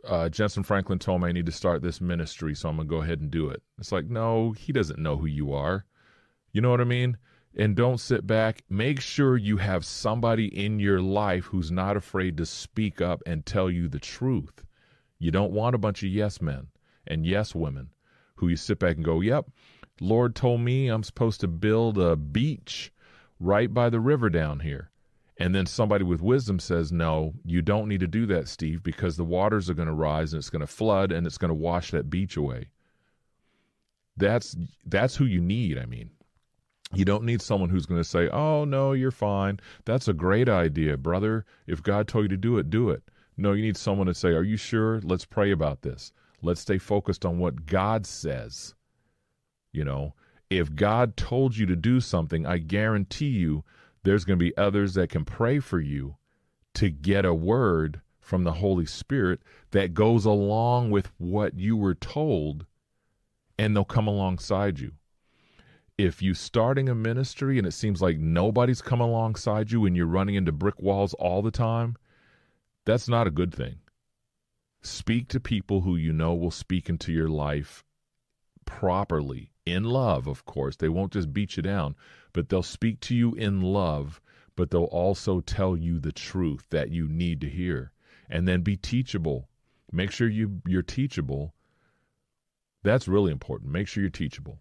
uh, 0.06 0.30
Jentezen 0.30 0.66
Franklin 0.66 1.00
told 1.00 1.22
me 1.22 1.30
I 1.30 1.32
need 1.32 1.46
to 1.46 1.52
start 1.52 1.82
this 1.82 2.02
ministry, 2.02 2.56
so 2.56 2.70
I'm 2.70 2.76
going 2.76 2.88
to 2.88 2.90
go 2.90 3.02
ahead 3.02 3.22
and 3.22 3.32
do 3.32 3.50
it. 3.50 3.62
It's 3.80 3.92
like, 3.92 4.06
no, 4.06 4.52
he 4.52 4.74
doesn't 4.74 5.00
know 5.00 5.18
who 5.18 5.28
you 5.28 5.54
are. 5.54 5.86
You 6.52 6.62
know 6.62 6.70
what 6.70 6.82
I 6.82 6.86
mean? 6.86 7.18
And 7.56 7.76
don't 7.76 8.00
sit 8.00 8.26
back. 8.26 8.64
Make 8.70 9.00
sure 9.00 9.38
you 9.38 9.58
have 9.58 9.86
somebody 9.86 10.48
in 10.48 10.80
your 10.80 11.02
life 11.02 11.46
who's 11.46 11.72
not 11.72 11.98
afraid 11.98 12.38
to 12.38 12.46
speak 12.46 13.02
up 13.02 13.22
and 13.26 13.46
tell 13.46 13.70
you 13.70 13.88
the 13.88 14.00
truth. 14.00 14.64
You 15.20 15.32
don't 15.32 15.54
want 15.54 15.76
a 15.76 15.80
bunch 15.80 16.04
of 16.04 16.10
yes 16.10 16.42
men 16.42 16.68
and 17.08 17.26
yes 17.26 17.56
women 17.56 17.90
who 18.36 18.48
you 18.48 18.56
sit 18.56 18.80
back 18.80 18.96
and 18.96 19.06
go, 19.06 19.22
yep, 19.22 19.46
Lord 20.02 20.36
told 20.36 20.62
me 20.62 20.88
I'm 20.88 21.04
supposed 21.04 21.42
to 21.42 21.48
build 21.48 21.98
a 21.98 22.16
beach 22.16 22.92
right 23.40 23.74
by 23.74 23.90
the 23.90 24.00
river 24.00 24.30
down 24.30 24.60
here. 24.60 24.90
And 25.44 25.54
then 25.54 25.66
somebody 25.66 26.06
with 26.06 26.22
wisdom 26.22 26.58
says, 26.58 26.94
no, 26.94 27.34
you 27.44 27.62
don't 27.62 27.90
need 27.90 28.00
to 28.00 28.08
do 28.08 28.26
that, 28.28 28.48
Steve, 28.48 28.82
because 28.82 29.18
the 29.18 29.26
waters 29.26 29.70
are 29.70 29.74
going 29.74 29.90
to 29.90 29.94
rise 29.94 30.32
and 30.32 30.40
it's 30.40 30.50
going 30.50 30.62
to 30.62 30.68
flood 30.68 31.12
and 31.12 31.28
it's 31.28 31.38
going 31.38 31.50
to 31.50 31.54
wash 31.54 31.92
that 31.92 32.10
beach 32.10 32.38
away. 32.38 32.70
That's 34.16 34.56
that's 34.86 35.18
who 35.18 35.26
you 35.26 35.42
need, 35.42 35.78
I 35.78 35.86
mean. 35.86 36.12
You 36.94 37.04
don't 37.04 37.26
need 37.26 37.42
someone 37.42 37.70
who's 37.70 37.86
going 37.86 38.00
to 38.00 38.08
say, 38.08 38.30
"Oh 38.30 38.64
no, 38.64 38.94
you're 38.94 39.12
fine. 39.12 39.60
That's 39.84 40.08
a 40.08 40.14
great 40.14 40.48
idea, 40.48 40.96
brother. 40.96 41.46
If 41.68 41.84
God 41.84 42.08
told 42.08 42.24
you 42.24 42.30
to 42.30 42.38
do 42.38 42.58
it, 42.58 42.70
do 42.70 42.90
it." 42.90 43.04
No, 43.36 43.52
you 43.52 43.64
need 43.64 43.76
someone 43.76 44.08
to 44.08 44.14
say, 44.14 44.30
"Are 44.30 44.44
you 44.44 44.56
sure? 44.56 45.02
Let's 45.02 45.26
pray 45.26 45.52
about 45.52 45.82
this. 45.82 46.14
Let's 46.42 46.62
stay 46.62 46.78
focused 46.78 47.26
on 47.26 47.40
what 47.40 47.66
God 47.66 48.06
says." 48.06 48.76
You 49.74 49.84
know, 49.84 50.14
if 50.50 50.74
God 50.74 51.18
told 51.18 51.58
you 51.58 51.66
to 51.66 51.76
do 51.76 52.00
something, 52.00 52.46
I 52.46 52.60
guarantee 52.60 53.28
you 53.28 53.66
there's 54.04 54.26
going 54.26 54.38
to 54.38 54.46
be 54.46 54.56
others 54.58 54.94
that 54.94 55.10
can 55.10 55.26
pray 55.26 55.60
for 55.60 55.80
you 55.80 56.18
to 56.76 56.90
get 56.90 57.26
a 57.26 57.34
word 57.34 58.02
from 58.20 58.44
the 58.44 58.54
Holy 58.54 58.86
Spirit 58.86 59.42
that 59.72 59.94
goes 59.94 60.26
along 60.26 60.92
with 60.92 61.12
what 61.18 61.58
you 61.58 61.76
were 61.76 61.96
told, 61.96 62.66
and 63.58 63.76
they'll 63.76 63.84
come 63.86 64.08
alongside 64.08 64.80
you 64.80 64.94
if 65.98 66.22
you're 66.22 66.34
starting 66.34 66.90
a 66.90 66.96
ministry 66.96 67.58
and 67.58 67.68
it 67.68 67.72
seems 67.72 68.02
like 68.02 68.18
nobody's 68.18 68.82
come 68.82 69.00
alongside 69.00 69.72
you 69.72 69.86
and 69.86 69.96
you're 69.96 70.08
running 70.08 70.36
into 70.36 70.52
brick 70.52 70.82
walls 70.82 71.14
all 71.16 71.42
the 71.42 71.52
time, 71.52 71.96
that's 72.86 73.08
not 73.08 73.28
a 73.28 73.32
good 73.32 73.54
thing. 73.54 73.78
Speak 74.82 75.28
to 75.30 75.40
people 75.40 75.82
who 75.82 75.96
you 75.96 76.12
know 76.12 76.34
will 76.34 76.52
speak 76.52 76.90
into 76.90 77.12
your 77.14 77.30
life 77.30 77.84
properly, 78.66 79.53
in 79.66 79.84
love, 79.84 80.28
of 80.28 80.46
course. 80.46 80.76
They 80.76 80.90
won't 80.90 81.14
just 81.14 81.34
beat 81.34 81.58
you 81.58 81.64
down, 81.64 81.96
but 82.34 82.50
they'll 82.50 82.64
speak 82.64 83.00
to 83.02 83.16
you 83.16 83.34
in 83.34 83.62
love, 83.62 84.22
but 84.56 84.72
they'll 84.72 84.84
also 84.84 85.40
tell 85.42 85.78
you 85.78 86.00
the 86.00 86.12
truth 86.12 86.68
that 86.70 86.90
you 86.90 87.08
need 87.08 87.42
to 87.42 87.50
hear. 87.50 87.92
And 88.30 88.48
then 88.48 88.62
be 88.62 88.78
teachable. 88.78 89.50
Make 89.92 90.12
sure 90.12 90.28
you, 90.28 90.62
you're 90.68 90.82
teachable. 90.82 91.54
That's 92.84 93.08
really 93.08 93.32
important. 93.32 93.72
Make 93.72 93.88
sure 93.88 94.02
you're 94.02 94.10
teachable. 94.10 94.60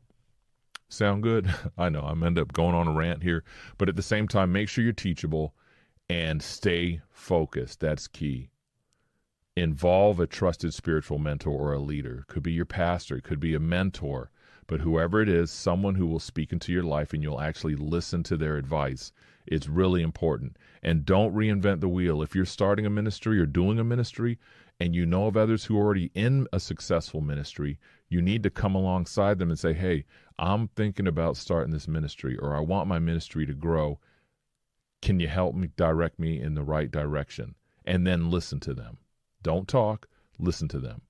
Sound 0.89 1.23
good? 1.23 1.53
I 1.79 1.89
know 1.89 2.03
I'm 2.03 2.23
end 2.23 2.39
up 2.39 2.53
going 2.53 2.75
on 2.75 2.87
a 2.87 2.93
rant 2.93 3.23
here, 3.23 3.45
but 3.79 3.89
at 3.89 3.97
the 3.97 4.03
same 4.03 4.29
time, 4.29 4.53
make 4.53 4.69
sure 4.69 4.85
you're 4.85 4.93
teachable 4.93 5.55
and 6.09 6.43
stay 6.43 7.01
focused. 7.11 7.81
That's 7.81 8.07
key. 8.07 8.51
Involve 9.57 10.21
a 10.21 10.27
trusted 10.27 10.75
spiritual 10.75 11.19
mentor 11.19 11.53
or 11.53 11.73
a 11.73 11.79
leader. 11.79 12.25
Could 12.29 12.43
be 12.43 12.53
your 12.53 12.67
pastor, 12.67 13.21
could 13.21 13.41
be 13.41 13.55
a 13.55 13.61
mentor, 13.61 14.31
but 14.73 14.81
whoever 14.81 15.21
it 15.21 15.29
is, 15.29 15.51
someone 15.51 15.97
who 15.97 16.07
will 16.07 16.19
speak 16.19 16.51
into 16.51 16.73
your 16.73 16.83
life 16.83 17.13
and 17.13 17.23
you'll 17.23 17.43
actually 17.43 17.77
listen 17.77 18.23
to 18.23 18.39
their 18.39 18.57
advice. 18.57 19.13
It's 19.47 19.69
really 19.69 20.01
important. 20.01 20.57
And 20.83 21.05
don't 21.05 21.35
reinvent 21.35 21.81
the 21.81 21.91
wheel. 21.91 22.23
If 22.23 22.35
you're 22.35 22.47
starting 22.47 22.87
a 22.87 22.91
ministry 22.91 23.39
or 23.39 23.45
doing 23.45 23.79
a 23.79 23.85
ministry 23.85 24.39
and 24.81 24.95
you 24.95 25.05
know 25.05 25.27
of 25.27 25.37
others 25.37 25.67
who 25.67 25.77
are 25.77 25.85
already 25.85 26.11
in 26.15 26.47
a 26.55 26.59
successful 26.59 27.21
ministry, 27.21 27.79
you 28.09 28.23
need 28.23 28.43
to 28.45 28.49
come 28.49 28.75
alongside 28.75 29.39
them 29.39 29.51
and 29.51 29.59
say, 29.59 29.75
hey, 29.75 30.07
I'm 30.39 30.69
thinking 30.69 31.07
about 31.07 31.37
starting 31.37 31.75
this 31.75 31.87
ministry 31.87 32.39
or 32.39 32.57
I 32.57 32.61
want 32.61 32.89
my 32.89 32.99
ministry 32.99 33.45
to 33.45 33.53
grow. 33.53 34.01
Can 35.03 35.21
you 35.21 35.29
help 35.29 35.55
me 35.55 35.69
direct 35.77 36.19
me 36.19 36.41
in 36.41 36.55
the 36.55 36.65
right 36.65 36.91
direction? 36.91 37.57
And 37.85 38.07
then 38.07 38.31
listen 38.31 38.59
to 38.61 38.73
them. 38.73 38.97
Don't 39.43 39.69
talk, 39.69 40.09
listen 40.39 40.67
to 40.69 40.79
them. 40.79 41.03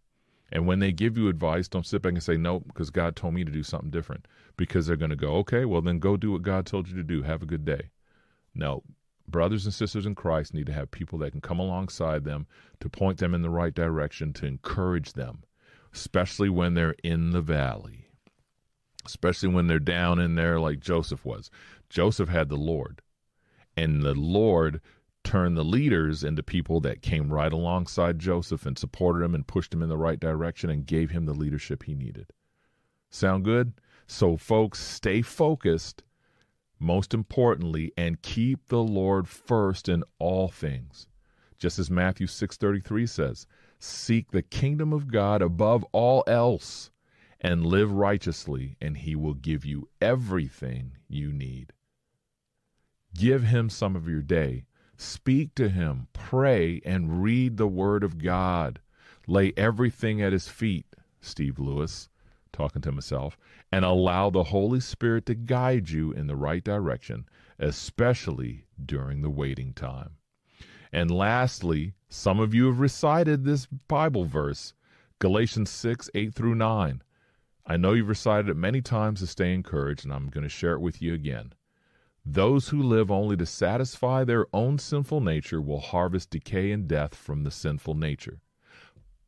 And 0.52 0.66
when 0.66 0.80
they 0.80 0.92
give 0.92 1.16
you 1.16 1.28
advice, 1.28 1.66
don't 1.66 1.86
sit 1.86 2.02
back 2.02 2.12
and 2.12 2.22
say, 2.22 2.36
nope, 2.36 2.64
because 2.66 2.90
God 2.90 3.16
told 3.16 3.34
me 3.34 3.42
to 3.42 3.50
do 3.50 3.62
something 3.62 3.90
different. 3.90 4.28
Because 4.56 4.86
they're 4.86 4.96
going 4.96 5.10
to 5.10 5.16
go, 5.16 5.36
okay, 5.36 5.64
well, 5.64 5.80
then 5.80 5.98
go 5.98 6.16
do 6.16 6.32
what 6.32 6.42
God 6.42 6.66
told 6.66 6.88
you 6.88 6.94
to 6.96 7.02
do. 7.02 7.22
Have 7.22 7.42
a 7.42 7.46
good 7.46 7.64
day. 7.64 7.88
No, 8.54 8.82
brothers 9.26 9.64
and 9.64 9.72
sisters 9.72 10.04
in 10.04 10.14
Christ 10.14 10.52
need 10.52 10.66
to 10.66 10.74
have 10.74 10.90
people 10.90 11.18
that 11.20 11.30
can 11.30 11.40
come 11.40 11.58
alongside 11.58 12.24
them 12.24 12.46
to 12.80 12.90
point 12.90 13.18
them 13.18 13.32
in 13.32 13.40
the 13.40 13.48
right 13.48 13.74
direction, 13.74 14.34
to 14.34 14.46
encourage 14.46 15.14
them 15.14 15.44
especially 15.92 16.48
when 16.48 16.74
they're 16.74 16.96
in 17.02 17.30
the 17.30 17.40
valley, 17.40 18.06
especially 19.04 19.48
when 19.48 19.66
they're 19.66 19.78
down 19.78 20.18
in 20.18 20.34
there 20.34 20.58
like 20.58 20.80
Joseph 20.80 21.24
was. 21.24 21.50
Joseph 21.88 22.28
had 22.28 22.48
the 22.48 22.56
Lord, 22.56 23.02
and 23.76 24.02
the 24.02 24.14
Lord 24.14 24.80
turned 25.24 25.56
the 25.56 25.64
leaders 25.64 26.24
into 26.24 26.42
people 26.42 26.80
that 26.80 27.02
came 27.02 27.32
right 27.32 27.52
alongside 27.52 28.18
Joseph 28.18 28.66
and 28.66 28.78
supported 28.78 29.24
him 29.24 29.34
and 29.34 29.46
pushed 29.46 29.72
him 29.72 29.82
in 29.82 29.88
the 29.88 29.96
right 29.96 30.18
direction 30.18 30.70
and 30.70 30.86
gave 30.86 31.10
him 31.10 31.26
the 31.26 31.34
leadership 31.34 31.84
he 31.84 31.94
needed. 31.94 32.32
Sound 33.10 33.44
good? 33.44 33.74
So, 34.06 34.36
folks, 34.36 34.80
stay 34.80 35.22
focused, 35.22 36.02
most 36.78 37.14
importantly, 37.14 37.92
and 37.96 38.22
keep 38.22 38.68
the 38.68 38.82
Lord 38.82 39.28
first 39.28 39.88
in 39.88 40.02
all 40.18 40.48
things. 40.48 41.08
Just 41.58 41.78
as 41.78 41.90
Matthew 41.90 42.26
6:33 42.26 43.06
says, 43.08 43.46
Seek 43.78 44.30
the 44.30 44.42
kingdom 44.42 44.92
of 44.92 45.08
God 45.08 45.42
above 45.42 45.84
all 45.92 46.24
else 46.26 46.90
and 47.40 47.66
live 47.66 47.92
righteously, 47.92 48.76
and 48.80 48.96
he 48.96 49.14
will 49.16 49.34
give 49.34 49.64
you 49.64 49.88
everything 50.00 50.96
you 51.08 51.32
need. 51.32 51.72
Give 53.14 53.44
him 53.44 53.68
some 53.68 53.94
of 53.96 54.08
your 54.08 54.22
day. 54.22 54.64
Speak 55.02 55.56
to 55.56 55.68
him, 55.68 56.06
pray, 56.12 56.80
and 56.84 57.24
read 57.24 57.56
the 57.56 57.66
word 57.66 58.04
of 58.04 58.18
God. 58.18 58.78
Lay 59.26 59.52
everything 59.56 60.22
at 60.22 60.32
his 60.32 60.46
feet, 60.46 60.86
Steve 61.20 61.58
Lewis, 61.58 62.08
talking 62.52 62.80
to 62.82 62.90
himself, 62.90 63.36
and 63.72 63.84
allow 63.84 64.30
the 64.30 64.44
Holy 64.44 64.78
Spirit 64.78 65.26
to 65.26 65.34
guide 65.34 65.90
you 65.90 66.12
in 66.12 66.28
the 66.28 66.36
right 66.36 66.62
direction, 66.62 67.28
especially 67.58 68.64
during 68.86 69.22
the 69.22 69.28
waiting 69.28 69.74
time. 69.74 70.18
And 70.92 71.10
lastly, 71.10 71.94
some 72.08 72.38
of 72.38 72.54
you 72.54 72.66
have 72.66 72.78
recited 72.78 73.44
this 73.44 73.66
Bible 73.66 74.24
verse, 74.24 74.72
Galatians 75.18 75.70
6 75.70 76.10
8 76.14 76.32
through 76.32 76.54
9. 76.54 77.02
I 77.66 77.76
know 77.76 77.92
you've 77.92 78.08
recited 78.08 78.48
it 78.48 78.56
many 78.56 78.80
times 78.80 79.18
to 79.18 79.26
stay 79.26 79.52
encouraged, 79.52 80.04
and 80.04 80.14
I'm 80.14 80.28
going 80.28 80.44
to 80.44 80.48
share 80.48 80.74
it 80.74 80.80
with 80.80 81.02
you 81.02 81.12
again. 81.12 81.54
Those 82.24 82.68
who 82.68 82.82
live 82.82 83.10
only 83.10 83.36
to 83.36 83.46
satisfy 83.46 84.24
their 84.24 84.46
own 84.52 84.78
sinful 84.78 85.20
nature 85.20 85.60
will 85.60 85.80
harvest 85.80 86.30
decay 86.30 86.70
and 86.70 86.86
death 86.86 87.14
from 87.14 87.42
the 87.42 87.50
sinful 87.50 87.94
nature. 87.94 88.40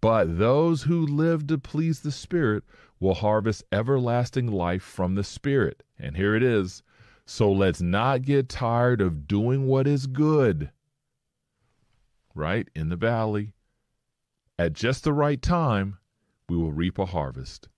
But 0.00 0.38
those 0.38 0.82
who 0.82 1.06
live 1.06 1.46
to 1.48 1.58
please 1.58 2.00
the 2.00 2.12
Spirit 2.12 2.64
will 3.00 3.14
harvest 3.14 3.64
everlasting 3.72 4.46
life 4.46 4.82
from 4.82 5.14
the 5.14 5.24
Spirit. 5.24 5.82
And 5.98 6.16
here 6.16 6.34
it 6.34 6.42
is. 6.42 6.82
So 7.26 7.50
let's 7.50 7.80
not 7.80 8.22
get 8.22 8.48
tired 8.48 9.00
of 9.00 9.26
doing 9.26 9.66
what 9.66 9.86
is 9.86 10.06
good 10.06 10.70
right 12.34 12.68
in 12.74 12.88
the 12.88 12.96
valley, 12.96 13.52
at 14.58 14.72
just 14.72 15.04
the 15.04 15.12
right 15.12 15.40
time, 15.40 15.98
we 16.48 16.56
will 16.56 16.72
reap 16.72 16.98
a 16.98 17.06
harvest 17.06 17.68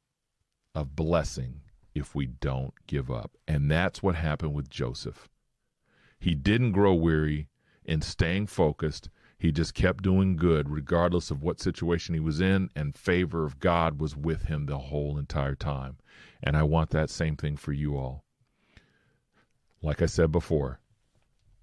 of 0.75 0.97
blessing 0.97 1.61
if 1.97 2.15
we 2.15 2.27
don't 2.27 2.75
give 2.87 3.11
up. 3.11 3.33
And 3.49 3.71
that's 3.71 4.03
what 4.03 4.17
happened 4.17 4.53
with 4.53 4.69
Joseph. 4.69 5.31
He 6.21 6.35
didn't 6.35 6.73
grow 6.73 6.93
weary 6.93 7.49
in 7.87 8.03
staying 8.03 8.49
focused. 8.49 9.09
He 9.39 9.51
just 9.51 9.73
kept 9.73 10.03
doing 10.03 10.37
good 10.37 10.69
regardless 10.69 11.31
of 11.31 11.43
what 11.43 11.59
situation 11.59 12.15
he 12.15 12.21
was 12.21 12.39
in, 12.41 12.69
and 12.77 12.95
favor 12.95 13.45
of 13.45 13.61
God 13.61 13.99
was 13.99 14.15
with 14.15 14.43
him 14.43 14.67
the 14.67 14.79
whole 14.79 15.17
entire 15.17 15.55
time. 15.55 15.97
And 16.43 16.55
I 16.55 16.65
want 16.65 16.91
that 16.91 17.09
same 17.09 17.37
thing 17.37 17.57
for 17.57 17.73
you 17.73 17.97
all. 17.97 18.25
Like 19.81 20.03
I 20.03 20.07
said 20.07 20.31
before, 20.31 20.81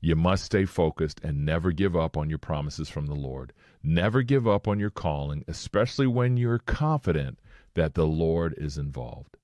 you 0.01 0.15
must 0.15 0.45
stay 0.45 0.65
focused 0.65 1.19
and 1.23 1.45
never 1.45 1.71
give 1.71 1.95
up 1.95 2.17
on 2.17 2.29
your 2.29 2.39
promises 2.39 2.89
from 2.89 3.05
the 3.05 3.15
Lord. 3.15 3.53
Never 3.83 4.23
give 4.23 4.47
up 4.47 4.67
on 4.67 4.79
your 4.79 4.89
calling, 4.89 5.43
especially 5.47 6.07
when 6.07 6.37
you're 6.37 6.59
confident 6.59 7.39
that 7.75 7.93
the 7.93 8.07
Lord 8.07 8.55
is 8.57 8.77
involved. 8.79 9.37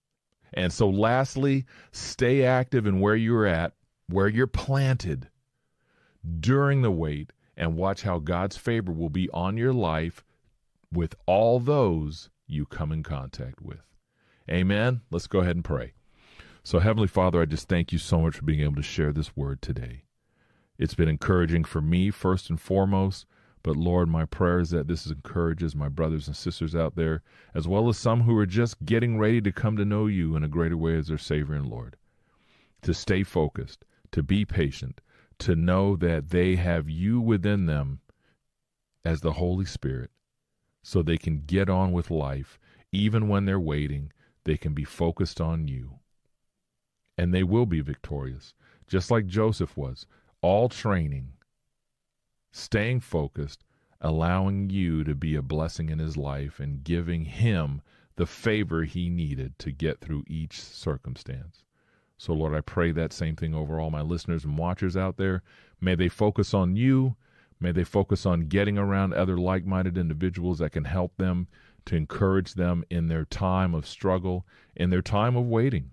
And 0.54 0.74
so, 0.74 0.90
lastly, 0.90 1.66
stay 1.92 2.44
active 2.44 2.88
in 2.88 3.00
where 3.00 3.16
you're 3.16 3.46
at, 3.46 3.74
where 4.08 4.28
you're 4.28 4.48
planted 4.48 5.30
during 6.40 6.82
the 6.82 6.92
wait, 6.92 7.32
and 7.56 7.76
watch 7.76 8.04
how 8.04 8.20
God's 8.20 8.58
favor 8.58 8.92
will 8.92 9.10
be 9.10 9.30
on 9.32 9.58
your 9.58 9.74
life 9.74 10.24
with 10.92 11.16
all 11.26 11.60
those 11.60 12.30
you 12.48 12.66
come 12.66 12.92
in 12.92 13.04
contact 13.04 13.62
with. 13.62 13.82
Amen. 14.50 15.02
Let's 15.12 15.28
go 15.28 15.40
ahead 15.40 15.56
and 15.56 15.64
pray. 15.64 15.94
So, 16.64 16.80
Heavenly 16.80 17.08
Father, 17.08 17.42
I 17.42 17.46
just 17.46 17.68
thank 17.68 17.92
you 17.92 18.00
so 18.00 18.22
much 18.22 18.36
for 18.36 18.46
being 18.46 18.62
able 18.62 18.76
to 18.76 18.82
share 18.82 19.12
this 19.12 19.36
word 19.36 19.62
today. 19.62 20.04
It's 20.78 20.96
been 20.96 21.10
encouraging 21.10 21.66
for 21.66 21.82
me, 21.82 22.10
first 22.10 22.50
and 22.50 22.60
foremost. 22.60 23.26
But 23.62 23.76
Lord, 23.76 24.08
my 24.08 24.26
prayer 24.26 24.60
is 24.60 24.70
that 24.70 24.88
this 24.88 25.06
encourages 25.06 25.76
my 25.76 25.90
brothers 25.90 26.28
and 26.28 26.36
sisters 26.36 26.76
out 26.76 26.96
there, 26.96 27.24
as 27.54 27.68
well 27.68 27.90
as 27.90 27.98
some 27.98 28.22
who 28.22 28.38
are 28.38 28.46
just 28.46 28.86
getting 28.86 29.18
ready 29.18 29.42
to 29.42 29.52
come 29.52 29.76
to 29.78 29.86
know 29.86 30.08
you 30.08 30.36
in 30.36 30.44
a 30.44 30.48
greater 30.48 30.78
way 30.78 30.98
as 30.98 31.08
their 31.08 31.18
Savior 31.18 31.56
and 31.56 31.68
Lord. 31.68 31.98
To 32.84 32.94
stay 32.94 33.24
focused, 33.24 33.84
to 34.12 34.24
be 34.24 34.46
patient, 34.46 35.02
to 35.40 35.56
know 35.56 35.96
that 35.98 36.30
they 36.30 36.56
have 36.56 36.90
you 36.90 37.20
within 37.20 37.66
them 37.66 38.00
as 39.04 39.22
the 39.22 39.34
Holy 39.34 39.66
Spirit, 39.66 40.12
so 40.82 41.02
they 41.02 41.18
can 41.18 41.44
get 41.46 41.70
on 41.70 41.92
with 41.92 42.10
life. 42.10 42.60
Even 42.92 43.28
when 43.28 43.46
they're 43.46 43.60
waiting, 43.60 44.12
they 44.46 44.58
can 44.58 44.74
be 44.74 44.86
focused 44.86 45.42
on 45.42 45.68
you. 45.68 46.00
And 47.18 47.34
they 47.34 47.44
will 47.44 47.66
be 47.66 47.82
victorious, 47.82 48.54
just 48.88 49.12
like 49.12 49.28
Joseph 49.28 49.76
was 49.76 50.06
all 50.42 50.70
training, 50.70 51.34
staying 52.52 53.00
focused, 53.00 53.64
allowing 54.02 54.70
you 54.70 55.04
to 55.04 55.16
be 55.16 55.36
a 55.36 55.42
blessing 55.42 55.90
in 55.90 56.00
his 56.00 56.18
life 56.18 56.60
and 56.60 56.84
giving 56.84 57.26
him 57.26 57.82
the 58.16 58.26
favor 58.26 58.84
he 58.84 59.10
needed 59.10 59.58
to 59.60 59.72
get 59.72 60.02
through 60.02 60.24
each 60.28 60.60
circumstance. 60.60 61.64
So, 62.18 62.34
Lord, 62.34 62.54
I 62.54 62.62
pray 62.62 62.92
that 62.92 63.14
same 63.14 63.38
thing 63.38 63.54
over 63.54 63.80
all 63.80 63.90
my 63.90 64.02
listeners 64.02 64.44
and 64.44 64.58
watchers 64.58 64.98
out 64.98 65.16
there. 65.16 65.42
May 65.80 65.96
they 65.96 66.10
focus 66.10 66.54
on 66.54 66.76
you. 66.76 67.16
May 67.62 67.72
they 67.72 67.86
focus 67.86 68.26
on 68.26 68.48
getting 68.48 68.78
around 68.78 69.14
other 69.14 69.38
like 69.38 69.66
minded 69.66 69.98
individuals 69.98 70.60
that 70.60 70.72
can 70.72 70.84
help 70.86 71.16
them 71.18 71.48
to 71.86 71.96
encourage 71.96 72.56
them 72.56 72.84
in 72.90 73.08
their 73.08 73.26
time 73.26 73.74
of 73.74 73.88
struggle, 73.88 74.46
in 74.76 74.90
their 74.90 75.02
time 75.02 75.38
of 75.38 75.48
waiting. 75.48 75.92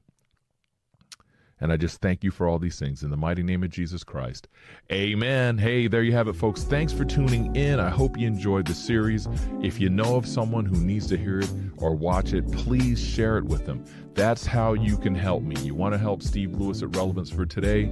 And 1.59 1.73
I 1.73 1.79
just 1.79 2.03
thank 2.03 2.23
you 2.23 2.31
for 2.31 2.47
all 2.47 2.59
these 2.59 2.79
things 2.79 3.03
in 3.03 3.11
the 3.11 3.17
mighty 3.17 3.43
name 3.43 3.63
of 3.63 3.71
Jesus 3.71 4.05
Christ. 4.05 4.49
Amen. 4.93 5.57
Hey, 5.57 5.89
there 5.89 6.03
you 6.03 6.13
have 6.13 6.29
it, 6.29 6.35
folks. 6.35 6.65
Thanks 6.65 6.93
for 6.93 7.05
tuning 7.07 7.57
in. 7.57 7.81
I 7.81 7.89
hope 7.89 8.19
you 8.19 8.27
enjoyed 8.27 8.67
the 8.67 8.75
series. 8.75 9.27
If 9.63 9.81
you 9.81 9.89
know 9.89 10.17
of 10.17 10.27
someone 10.27 10.67
who 10.67 10.77
needs 10.77 11.07
to 11.07 11.17
hear 11.17 11.41
it 11.41 11.51
or 11.79 11.95
watch 11.95 12.35
it, 12.35 12.51
please 12.53 13.03
share 13.03 13.39
it 13.39 13.45
with 13.45 13.65
them. 13.65 13.85
That's 14.13 14.45
how 14.45 14.75
you 14.75 14.99
can 14.99 15.15
help 15.15 15.43
me. 15.43 15.57
You 15.63 15.75
want 15.75 15.95
to 15.95 15.99
help 15.99 16.23
Steve 16.23 16.53
Lewis 16.53 16.83
at 16.83 16.95
Relevance 16.95 17.31
for 17.31 17.47
Today? 17.47 17.91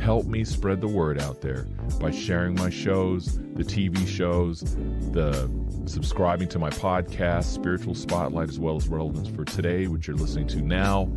Help 0.00 0.26
me 0.26 0.44
spread 0.44 0.80
the 0.80 0.88
word 0.88 1.20
out 1.20 1.40
there 1.40 1.68
by 2.00 2.10
sharing 2.10 2.56
my 2.56 2.70
shows, 2.70 3.38
the 3.54 3.64
TV 3.64 4.04
shows, 4.06 4.62
the 5.12 5.48
subscribing 5.86 6.48
to 6.48 6.58
my 6.58 6.70
podcast, 6.70 7.44
Spiritual 7.44 7.94
Spotlight, 7.94 8.48
as 8.48 8.58
well 8.58 8.76
as 8.76 8.88
Relevance 8.88 9.28
for 9.28 9.44
Today, 9.44 9.86
which 9.86 10.08
you're 10.08 10.16
listening 10.16 10.48
to 10.48 10.60
now 10.60 11.08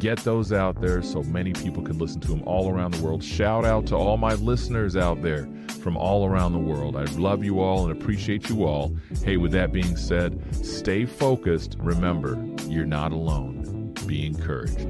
get 0.00 0.18
those 0.20 0.52
out 0.52 0.80
there 0.80 1.02
so 1.02 1.22
many 1.22 1.52
people 1.52 1.82
can 1.82 1.98
listen 1.98 2.20
to 2.22 2.28
them 2.28 2.42
all 2.44 2.70
around 2.70 2.94
the 2.94 3.02
world. 3.04 3.22
Shout 3.22 3.64
out 3.64 3.86
to 3.88 3.96
all 3.96 4.16
my 4.16 4.34
listeners 4.34 4.96
out 4.96 5.22
there 5.22 5.48
from 5.82 5.96
all 5.96 6.26
around 6.26 6.52
the 6.52 6.58
world. 6.58 6.96
I 6.96 7.04
love 7.16 7.44
you 7.44 7.60
all 7.60 7.88
and 7.88 7.92
appreciate 7.92 8.48
you 8.48 8.64
all. 8.64 8.96
Hey, 9.24 9.36
with 9.36 9.52
that 9.52 9.72
being 9.72 9.96
said, 9.96 10.42
stay 10.64 11.04
focused. 11.04 11.76
Remember, 11.78 12.42
you're 12.66 12.86
not 12.86 13.12
alone. 13.12 13.94
Be 14.06 14.26
encouraged. 14.26 14.88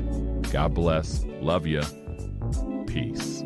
God 0.52 0.74
bless. 0.74 1.24
Love 1.40 1.66
you. 1.66 1.82
Peace. 2.86 3.42